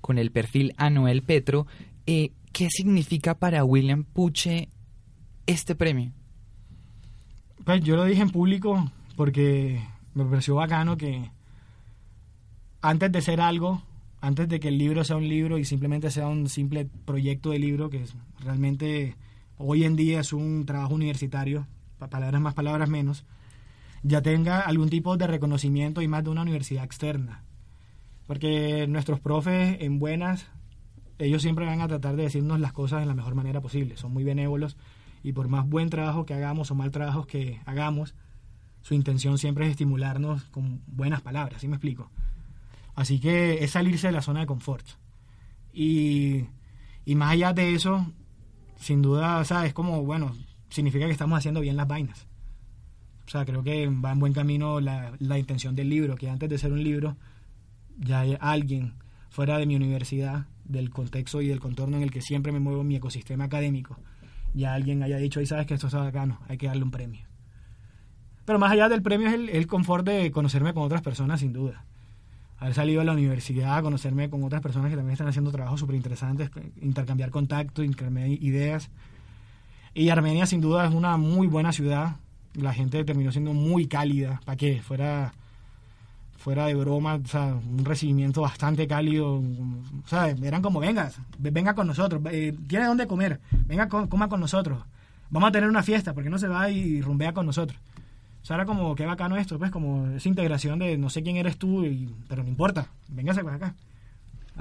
con 0.00 0.18
el 0.18 0.30
perfil 0.30 0.72
a 0.76 0.88
Noel 0.90 1.22
Petro, 1.22 1.66
eh, 2.06 2.30
¿qué 2.52 2.68
significa 2.70 3.34
para 3.34 3.64
William 3.64 4.04
Puche 4.04 4.68
este 5.46 5.74
premio? 5.74 6.12
Pues 7.64 7.82
yo 7.82 7.96
lo 7.96 8.04
dije 8.04 8.22
en 8.22 8.30
público 8.30 8.90
porque 9.20 9.82
me 10.14 10.24
pareció 10.24 10.54
bacano 10.54 10.96
que 10.96 11.30
antes 12.80 13.12
de 13.12 13.20
ser 13.20 13.42
algo, 13.42 13.82
antes 14.22 14.48
de 14.48 14.60
que 14.60 14.68
el 14.68 14.78
libro 14.78 15.04
sea 15.04 15.16
un 15.16 15.28
libro 15.28 15.58
y 15.58 15.66
simplemente 15.66 16.10
sea 16.10 16.26
un 16.26 16.48
simple 16.48 16.88
proyecto 17.04 17.50
de 17.50 17.58
libro, 17.58 17.90
que 17.90 18.02
es- 18.04 18.14
realmente 18.42 19.16
hoy 19.58 19.84
en 19.84 19.94
día 19.94 20.20
es 20.20 20.32
un 20.32 20.64
trabajo 20.64 20.94
universitario, 20.94 21.66
pa- 21.98 22.08
palabras 22.08 22.40
más, 22.40 22.54
palabras 22.54 22.88
menos, 22.88 23.26
ya 24.02 24.22
tenga 24.22 24.60
algún 24.60 24.88
tipo 24.88 25.18
de 25.18 25.26
reconocimiento 25.26 26.00
y 26.00 26.08
más 26.08 26.24
de 26.24 26.30
una 26.30 26.40
universidad 26.40 26.84
externa. 26.84 27.42
Porque 28.26 28.86
nuestros 28.88 29.20
profes 29.20 29.76
en 29.82 29.98
buenas, 29.98 30.46
ellos 31.18 31.42
siempre 31.42 31.66
van 31.66 31.82
a 31.82 31.88
tratar 31.88 32.16
de 32.16 32.22
decirnos 32.22 32.58
las 32.58 32.72
cosas 32.72 33.00
de 33.00 33.06
la 33.06 33.12
mejor 33.14 33.34
manera 33.34 33.60
posible, 33.60 33.98
son 33.98 34.14
muy 34.14 34.24
benévolos 34.24 34.78
y 35.22 35.34
por 35.34 35.48
más 35.48 35.68
buen 35.68 35.90
trabajo 35.90 36.24
que 36.24 36.32
hagamos 36.32 36.70
o 36.70 36.74
mal 36.74 36.90
trabajo 36.90 37.26
que 37.26 37.60
hagamos, 37.66 38.14
su 38.82 38.94
intención 38.94 39.38
siempre 39.38 39.66
es 39.66 39.72
estimularnos 39.72 40.44
con 40.44 40.82
buenas 40.86 41.20
palabras, 41.20 41.60
¿sí 41.60 41.68
me 41.68 41.76
explico? 41.76 42.10
Así 42.94 43.20
que 43.20 43.62
es 43.64 43.70
salirse 43.70 44.08
de 44.08 44.12
la 44.12 44.22
zona 44.22 44.40
de 44.40 44.46
confort. 44.46 44.86
Y, 45.72 46.44
y 47.04 47.14
más 47.14 47.32
allá 47.32 47.52
de 47.52 47.74
eso, 47.74 48.12
sin 48.76 49.02
duda, 49.02 49.38
o 49.38 49.44
sea, 49.44 49.66
es 49.66 49.72
como, 49.72 50.02
bueno, 50.04 50.34
significa 50.68 51.06
que 51.06 51.12
estamos 51.12 51.38
haciendo 51.38 51.60
bien 51.60 51.76
las 51.76 51.86
vainas. 51.86 52.26
O 53.26 53.30
sea, 53.30 53.44
creo 53.44 53.62
que 53.62 53.86
va 53.86 54.12
en 54.12 54.18
buen 54.18 54.32
camino 54.32 54.80
la, 54.80 55.12
la 55.18 55.38
intención 55.38 55.76
del 55.76 55.88
libro, 55.88 56.16
que 56.16 56.28
antes 56.28 56.48
de 56.48 56.58
ser 56.58 56.72
un 56.72 56.82
libro, 56.82 57.16
ya 57.98 58.20
hay 58.20 58.36
alguien 58.40 58.94
fuera 59.28 59.58
de 59.58 59.66
mi 59.66 59.76
universidad, 59.76 60.46
del 60.64 60.90
contexto 60.90 61.40
y 61.40 61.48
del 61.48 61.60
contorno 61.60 61.96
en 61.96 62.02
el 62.02 62.10
que 62.10 62.20
siempre 62.20 62.52
me 62.52 62.60
muevo 62.60 62.84
mi 62.84 62.96
ecosistema 62.96 63.44
académico, 63.44 63.98
ya 64.54 64.74
alguien 64.74 65.02
haya 65.02 65.18
dicho, 65.18 65.40
ahí 65.40 65.46
sabes 65.46 65.66
que 65.66 65.74
esto 65.74 65.86
está 65.86 65.98
bacano, 65.98 66.40
hay 66.48 66.58
que 66.58 66.66
darle 66.66 66.82
un 66.82 66.90
premio. 66.90 67.29
Pero 68.50 68.58
más 68.58 68.72
allá 68.72 68.88
del 68.88 69.00
premio 69.00 69.28
es 69.28 69.34
el, 69.34 69.48
el 69.48 69.68
confort 69.68 70.04
de 70.04 70.32
conocerme 70.32 70.74
con 70.74 70.82
otras 70.82 71.02
personas, 71.02 71.38
sin 71.38 71.52
duda. 71.52 71.84
Haber 72.58 72.74
salido 72.74 72.98
de 72.98 73.04
la 73.04 73.12
universidad, 73.12 73.80
conocerme 73.80 74.28
con 74.28 74.42
otras 74.42 74.60
personas 74.60 74.90
que 74.90 74.96
también 74.96 75.12
están 75.12 75.28
haciendo 75.28 75.52
trabajos 75.52 75.78
súper 75.78 75.94
interesantes, 75.94 76.50
intercambiar 76.82 77.30
contactos, 77.30 77.84
intercambiar 77.84 78.26
ideas. 78.26 78.90
Y 79.94 80.08
Armenia 80.08 80.46
sin 80.46 80.60
duda 80.60 80.84
es 80.84 80.92
una 80.92 81.16
muy 81.16 81.46
buena 81.46 81.70
ciudad. 81.70 82.16
La 82.54 82.74
gente 82.74 83.04
terminó 83.04 83.30
siendo 83.30 83.52
muy 83.52 83.86
cálida, 83.86 84.40
para 84.44 84.56
que 84.56 84.82
fuera 84.82 85.32
fuera 86.36 86.66
de 86.66 86.74
broma, 86.74 87.20
o 87.24 87.28
sea, 87.28 87.54
un 87.54 87.84
recibimiento 87.84 88.40
bastante 88.40 88.88
cálido, 88.88 89.34
o 89.34 90.08
sea, 90.08 90.28
eran 90.28 90.60
como, 90.60 90.80
venga, 90.80 91.08
venga 91.38 91.74
con 91.76 91.86
nosotros, 91.86 92.20
tiene 92.66 92.86
dónde 92.86 93.06
comer, 93.06 93.38
venga, 93.68 93.88
coma 93.88 94.28
con 94.28 94.40
nosotros, 94.40 94.82
vamos 95.30 95.50
a 95.50 95.52
tener 95.52 95.70
una 95.70 95.84
fiesta, 95.84 96.14
porque 96.14 96.30
no 96.30 96.38
se 96.38 96.48
va 96.48 96.68
y 96.68 97.00
rumbea 97.00 97.32
con 97.32 97.46
nosotros. 97.46 97.78
O 98.42 98.44
sea, 98.44 98.56
era 98.56 98.64
como, 98.64 98.94
qué 98.94 99.06
bacano 99.06 99.36
esto, 99.36 99.58
pues, 99.58 99.70
como 99.70 100.06
esa 100.08 100.28
integración 100.28 100.78
de 100.78 100.96
no 100.96 101.10
sé 101.10 101.22
quién 101.22 101.36
eres 101.36 101.58
tú, 101.58 101.84
y, 101.84 102.08
pero 102.28 102.42
no 102.42 102.48
importa, 102.48 102.88
véngase 103.08 103.44
para 103.44 103.56
acá. 103.56 103.74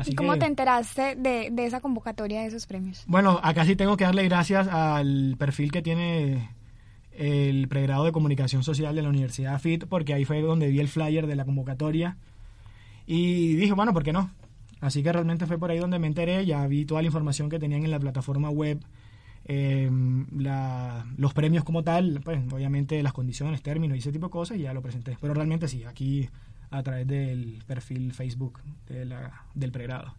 ¿Y 0.05 0.15
cómo 0.15 0.37
te 0.37 0.45
enteraste 0.45 1.15
de, 1.15 1.49
de 1.51 1.65
esa 1.65 1.81
convocatoria 1.81 2.41
de 2.41 2.47
esos 2.47 2.65
premios? 2.65 3.03
Bueno, 3.07 3.39
acá 3.43 3.65
sí 3.65 3.75
tengo 3.75 3.97
que 3.97 4.05
darle 4.05 4.23
gracias 4.23 4.67
al 4.67 5.35
perfil 5.37 5.71
que 5.71 5.81
tiene 5.81 6.49
el 7.11 7.67
pregrado 7.67 8.05
de 8.05 8.13
comunicación 8.13 8.63
social 8.63 8.95
de 8.95 9.01
la 9.01 9.09
Universidad 9.09 9.59
FIT, 9.59 9.85
porque 9.87 10.13
ahí 10.13 10.23
fue 10.23 10.41
donde 10.41 10.69
vi 10.69 10.79
el 10.79 10.87
flyer 10.87 11.27
de 11.27 11.35
la 11.35 11.43
convocatoria 11.43 12.17
y 13.05 13.55
dije, 13.55 13.73
bueno, 13.73 13.93
¿por 13.93 14.03
qué 14.03 14.13
no? 14.13 14.31
Así 14.79 15.03
que 15.03 15.11
realmente 15.11 15.45
fue 15.45 15.57
por 15.57 15.69
ahí 15.69 15.79
donde 15.79 15.99
me 15.99 16.07
enteré, 16.07 16.45
ya 16.45 16.65
vi 16.67 16.85
toda 16.85 17.01
la 17.01 17.07
información 17.07 17.49
que 17.49 17.59
tenían 17.59 17.83
en 17.83 17.91
la 17.91 17.99
plataforma 17.99 18.49
web, 18.49 18.79
em, 19.51 20.27
los 21.17 21.33
premios 21.33 21.63
como 21.63 21.83
tal, 21.83 22.21
pues 22.23 22.39
obviamente 22.53 23.01
las 23.01 23.13
condiciones, 23.13 23.63
términos 23.63 23.95
y 23.97 23.99
ese 23.99 24.11
tipo 24.11 24.27
de 24.27 24.31
cosas, 24.31 24.57
y 24.57 24.61
ya 24.61 24.73
lo 24.73 24.83
presenté. 24.83 25.17
Pero 25.19 25.33
realmente 25.33 25.67
sí, 25.67 25.83
aquí 25.85 26.29
a 26.69 26.83
través 26.83 27.07
del 27.07 27.63
perfil 27.65 28.13
Facebook 28.13 28.59
de 28.87 29.05
la, 29.05 29.45
del 29.55 29.71
pregrado. 29.71 30.13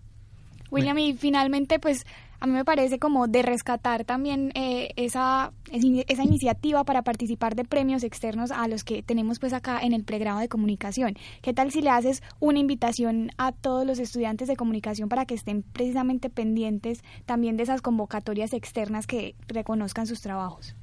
William, 0.72 0.98
y 0.98 1.12
finalmente, 1.14 1.78
pues 1.78 2.06
a 2.40 2.46
mí 2.46 2.54
me 2.54 2.64
parece 2.64 2.98
como 2.98 3.28
de 3.28 3.42
rescatar 3.42 4.04
también 4.04 4.50
eh, 4.54 4.92
esa, 4.96 5.52
esa 5.70 6.24
iniciativa 6.24 6.84
para 6.84 7.02
participar 7.02 7.54
de 7.54 7.64
premios 7.64 8.02
externos 8.02 8.50
a 8.50 8.66
los 8.66 8.82
que 8.82 9.02
tenemos 9.02 9.38
pues 9.38 9.52
acá 9.52 9.78
en 9.80 9.92
el 9.92 10.04
pregrado 10.04 10.38
de 10.40 10.48
comunicación. 10.48 11.16
¿Qué 11.42 11.52
tal 11.52 11.70
si 11.70 11.82
le 11.82 11.90
haces 11.90 12.22
una 12.40 12.58
invitación 12.58 13.30
a 13.36 13.52
todos 13.52 13.86
los 13.86 13.98
estudiantes 13.98 14.48
de 14.48 14.56
comunicación 14.56 15.10
para 15.10 15.26
que 15.26 15.34
estén 15.34 15.62
precisamente 15.62 16.30
pendientes 16.30 17.04
también 17.26 17.58
de 17.58 17.64
esas 17.64 17.82
convocatorias 17.82 18.54
externas 18.54 19.06
que 19.06 19.34
reconozcan 19.46 20.06
sus 20.06 20.22
trabajos? 20.22 20.74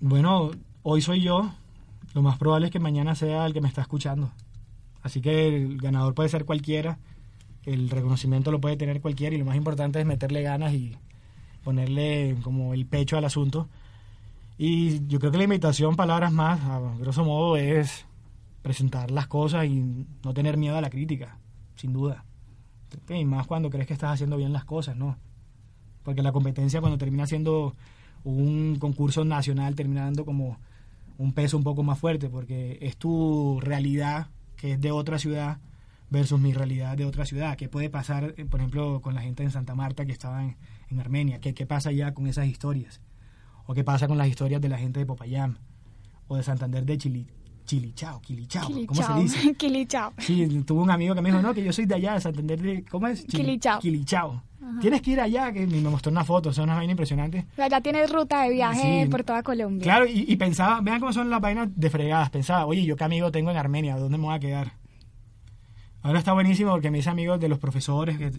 Bueno, 0.00 0.50
hoy 0.82 1.02
soy 1.02 1.22
yo. 1.22 1.52
Lo 2.14 2.22
más 2.22 2.36
probable 2.36 2.66
es 2.66 2.72
que 2.72 2.80
mañana 2.80 3.14
sea 3.14 3.46
el 3.46 3.52
que 3.52 3.60
me 3.60 3.68
está 3.68 3.82
escuchando. 3.82 4.32
Así 5.02 5.20
que 5.20 5.46
el 5.46 5.78
ganador 5.78 6.14
puede 6.14 6.28
ser 6.28 6.44
cualquiera 6.44 6.98
el 7.72 7.90
reconocimiento 7.90 8.50
lo 8.50 8.60
puede 8.60 8.76
tener 8.76 9.00
cualquiera 9.00 9.34
y 9.34 9.38
lo 9.38 9.44
más 9.44 9.56
importante 9.56 10.00
es 10.00 10.06
meterle 10.06 10.42
ganas 10.42 10.72
y 10.72 10.96
ponerle 11.64 12.36
como 12.42 12.74
el 12.74 12.86
pecho 12.86 13.16
al 13.16 13.24
asunto. 13.24 13.68
Y 14.58 15.06
yo 15.06 15.18
creo 15.18 15.32
que 15.32 15.38
la 15.38 15.44
invitación, 15.44 15.96
palabras 15.96 16.32
más, 16.32 16.60
a 16.60 16.80
grosso 16.98 17.24
modo, 17.24 17.56
es 17.56 18.06
presentar 18.62 19.10
las 19.10 19.26
cosas 19.26 19.66
y 19.66 20.06
no 20.22 20.34
tener 20.34 20.56
miedo 20.56 20.76
a 20.76 20.80
la 20.80 20.90
crítica, 20.90 21.38
sin 21.76 21.92
duda. 21.92 22.24
Y 23.08 23.24
más 23.24 23.46
cuando 23.46 23.70
crees 23.70 23.86
que 23.86 23.94
estás 23.94 24.12
haciendo 24.12 24.36
bien 24.36 24.52
las 24.52 24.64
cosas, 24.64 24.96
¿no? 24.96 25.16
Porque 26.02 26.22
la 26.22 26.32
competencia 26.32 26.80
cuando 26.80 26.98
termina 26.98 27.26
siendo 27.26 27.74
un 28.24 28.76
concurso 28.78 29.24
nacional, 29.24 29.74
termina 29.74 30.02
dando 30.04 30.24
como 30.24 30.58
un 31.18 31.32
peso 31.32 31.56
un 31.56 31.64
poco 31.64 31.82
más 31.82 31.98
fuerte, 31.98 32.28
porque 32.28 32.78
es 32.80 32.96
tu 32.96 33.60
realidad, 33.60 34.28
que 34.56 34.72
es 34.72 34.80
de 34.80 34.90
otra 34.90 35.18
ciudad, 35.18 35.58
versus 36.10 36.40
mi 36.40 36.52
realidad 36.52 36.96
de 36.96 37.06
otra 37.06 37.24
ciudad. 37.24 37.56
¿Qué 37.56 37.68
puede 37.68 37.88
pasar, 37.88 38.34
eh, 38.36 38.44
por 38.44 38.60
ejemplo, 38.60 39.00
con 39.00 39.14
la 39.14 39.22
gente 39.22 39.42
en 39.42 39.50
Santa 39.50 39.74
Marta 39.74 40.04
que 40.04 40.12
estaba 40.12 40.44
en, 40.44 41.00
Armenia? 41.00 41.40
¿Qué, 41.40 41.54
¿Qué, 41.54 41.66
pasa 41.66 41.92
ya 41.92 42.12
con 42.12 42.26
esas 42.26 42.46
historias? 42.46 43.00
¿O 43.66 43.74
qué 43.74 43.84
pasa 43.84 44.08
con 44.08 44.18
las 44.18 44.28
historias 44.28 44.60
de 44.60 44.68
la 44.68 44.76
gente 44.76 44.98
de 44.98 45.06
Popayán? 45.06 45.58
¿O 46.26 46.36
de 46.36 46.42
Santander 46.42 46.84
de 46.84 46.98
Chili, 46.98 47.26
Chilichao? 47.64 48.20
Quilichao, 48.20 48.68
¿cómo 48.86 49.02
se 49.02 49.14
dice? 49.14 49.54
Quilichao. 49.58 50.12
Sí, 50.18 50.46
tuvo 50.66 50.82
un 50.82 50.90
amigo 50.90 51.14
que 51.14 51.22
me 51.22 51.30
dijo, 51.30 51.40
no, 51.40 51.54
que 51.54 51.62
yo 51.62 51.72
soy 51.72 51.86
de 51.86 51.94
allá, 51.94 52.14
de 52.14 52.20
Santander 52.20 52.60
de... 52.60 52.84
¿Cómo 52.84 53.06
es? 53.06 53.24
Quilichao. 53.24 53.78
Quilichao. 53.78 54.42
Tienes 54.80 55.02
que 55.02 55.12
ir 55.12 55.20
allá, 55.20 55.52
que 55.52 55.66
me 55.66 55.80
mostró 55.80 56.12
una 56.12 56.24
foto, 56.24 56.50
o 56.50 56.52
sea, 56.52 56.64
una 56.64 56.74
vaina 56.74 56.92
impresionante. 56.92 57.46
Ya 57.56 57.80
tienes 57.80 58.10
ruta 58.10 58.42
de 58.42 58.50
viaje 58.50 59.08
por 59.10 59.24
toda 59.24 59.42
Colombia. 59.42 59.82
Claro, 59.82 60.06
y, 60.06 60.24
y, 60.28 60.36
pensaba, 60.36 60.80
vean 60.80 61.00
cómo 61.00 61.12
son 61.12 61.30
las 61.30 61.40
vainas 61.40 61.68
de 61.74 61.90
fregadas. 61.90 62.30
Pensaba, 62.30 62.66
oye, 62.66 62.84
¿yo 62.84 62.94
qué 62.94 63.04
amigo 63.04 63.32
tengo 63.32 63.50
en 63.50 63.56
Armenia? 63.56 63.96
¿Dónde 63.96 64.18
me 64.18 64.24
voy 64.24 64.34
a 64.34 64.38
quedar? 64.38 64.79
Ahora 66.02 66.18
está 66.18 66.32
buenísimo 66.32 66.70
porque 66.70 66.90
mis 66.90 67.06
amigos 67.06 67.38
de 67.40 67.48
los 67.48 67.58
profesores 67.58 68.16
que, 68.16 68.30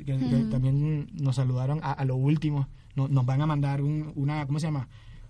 también 0.49 1.07
nos 1.13 1.35
saludaron 1.35 1.79
a, 1.83 2.03
lo 2.05 2.15
último, 2.15 2.67
nos 2.95 3.25
van 3.25 3.41
a 3.41 3.45
mandar 3.45 3.81
un, 3.81 4.11
una, 4.15 4.45
¿cómo 4.47 4.59
se 4.59 4.67
llama? 4.67 4.87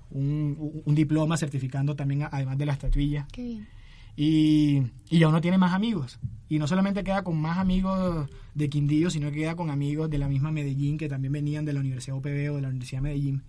Un, 0.10 0.82
diploma 0.88 1.38
certificando 1.38 1.96
también, 1.96 2.28
además 2.32 2.58
de 2.58 2.65
la 2.65 2.74
estatuilla. 2.74 3.28
Qué 3.32 3.44
bien. 3.44 3.67
Y, 4.15 4.84
y 5.10 5.20
ya 5.20 5.28
uno 5.28 5.41
tiene 5.41 5.58
más 5.58 5.74
amigos. 5.74 6.20
Y 6.48 6.60
no 6.60 6.67
solamente 6.67 7.04
queda 7.04 7.24
con 7.24 7.39
más 7.39 7.58
amigos 7.58 8.30
de 8.54 8.70
Quindío, 8.70 9.10
sino 9.10 9.30
que 9.30 9.38
queda 9.38 9.56
con 9.56 9.70
amigos 9.70 10.10
de 10.10 10.17
la 10.17 10.28
misma 10.28 10.52
Medellín 10.52 10.98
que 10.98 11.10
también 11.10 11.32
venían 11.32 11.65
de 11.65 11.74
la 11.74 11.80
Universidad 11.80 12.17
UPB 12.17 12.52
o 12.52 12.56
de 12.56 12.62
la 12.62 12.70
Universidad 12.70 13.00
de 13.00 13.10
Medellín. 13.10 13.44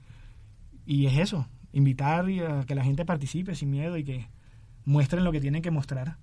Y 0.87 1.07
es 1.07 1.19
eso, 1.19 1.49
invitar 1.73 2.27
a 2.27 2.65
que 2.65 2.75
la 2.75 2.85
gente 2.85 3.05
participe 3.05 3.55
sin 3.55 3.71
miedo 3.71 3.97
y 3.97 4.05
que 4.05 4.29
muestren 4.85 5.25
lo 5.25 5.33
que 5.33 5.41
tienen 5.41 5.63
que 5.63 5.71
mostrar. 5.71 6.17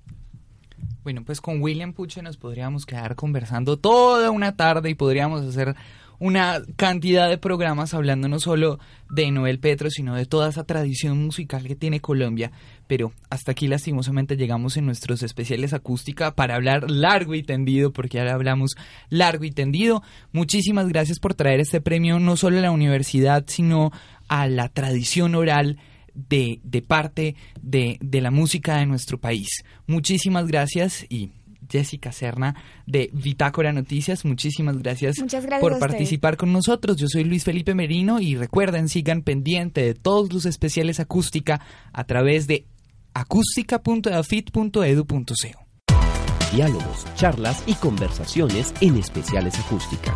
Bueno, 1.04 1.24
pues 1.26 1.42
con 1.42 1.62
William 1.62 1.94
Puche 1.94 2.22
nos 2.22 2.38
podríamos 2.38 2.86
quedar 2.86 3.16
conversando 3.16 3.78
toda 3.78 4.32
una 4.32 4.56
tarde 4.56 4.90
y 4.90 4.96
podríamos 4.96 5.46
hacer 5.46 5.76
una 6.20 6.62
cantidad 6.76 7.30
de 7.30 7.38
programas 7.38 7.94
hablando 7.94 8.28
no 8.28 8.40
solo 8.40 8.78
de 9.10 9.32
Noel 9.32 9.60
Petro, 9.60 9.90
sino 9.90 10.16
de 10.16 10.26
toda 10.26 10.50
esa 10.50 10.66
tradición 10.66 11.18
musical 11.24 11.64
que 11.66 11.76
tiene 11.76 12.02
Colombia. 12.02 12.52
Pero 12.88 13.14
hasta 13.30 13.54
aquí 13.54 13.68
lastimosamente 13.68 14.36
llegamos 14.36 14.76
en 14.78 14.86
nuestros 14.86 15.24
especiales 15.24 15.74
acústica 15.74 16.36
para 16.36 16.56
hablar 16.56 16.92
largo 16.92 17.36
y 17.36 17.44
tendido, 17.44 17.92
porque 17.94 18.20
ahora 18.20 18.34
hablamos 18.34 18.76
largo 19.10 19.46
y 19.46 19.52
tendido. 19.52 20.04
Muchísimas 20.34 20.90
gracias 20.90 21.20
por 21.20 21.34
traer 21.34 21.62
este 21.62 21.82
premio 21.82 22.20
no 22.20 22.36
solo 22.36 22.60
a 22.60 22.62
la 22.62 22.72
universidad, 22.72 23.46
sino 23.48 23.92
a 24.28 24.48
la 24.48 24.68
tradición 24.68 25.36
oral 25.36 25.78
de, 26.28 26.60
de 26.64 26.82
parte 26.82 27.36
de, 27.62 27.98
de 28.02 28.22
la 28.22 28.32
música 28.32 28.78
de 28.78 28.86
nuestro 28.86 29.20
país. 29.20 29.50
Muchísimas 29.88 30.48
gracias 30.48 31.06
y 31.10 31.32
Jessica 31.70 32.12
Serna 32.12 32.56
de 32.86 33.10
Bitácora 33.14 33.72
Noticias. 33.72 34.26
Muchísimas 34.26 34.80
gracias, 34.80 35.16
por 35.62 35.80
participar 35.80 36.36
con 36.38 36.52
nosotros. 36.52 36.98
Yo 36.98 37.08
soy 37.08 37.24
Luis 37.24 37.44
Felipe 37.44 37.76
Merino 37.76 38.20
y 38.20 38.36
recuerden, 38.36 38.90
sigan 38.90 39.22
pendiente 39.22 39.82
de 39.82 39.94
todos 39.94 40.34
los 40.34 40.46
especiales 40.46 41.00
acústica 41.00 41.62
a 41.94 42.04
través 42.04 42.48
de 42.48 42.66
acústica.afit.edu.co. 43.14 45.66
Diálogos, 46.52 47.06
charlas 47.16 47.64
y 47.68 47.76
conversaciones 47.76 48.74
en 48.82 48.98
especiales 48.98 49.60
acústica. 49.60 50.16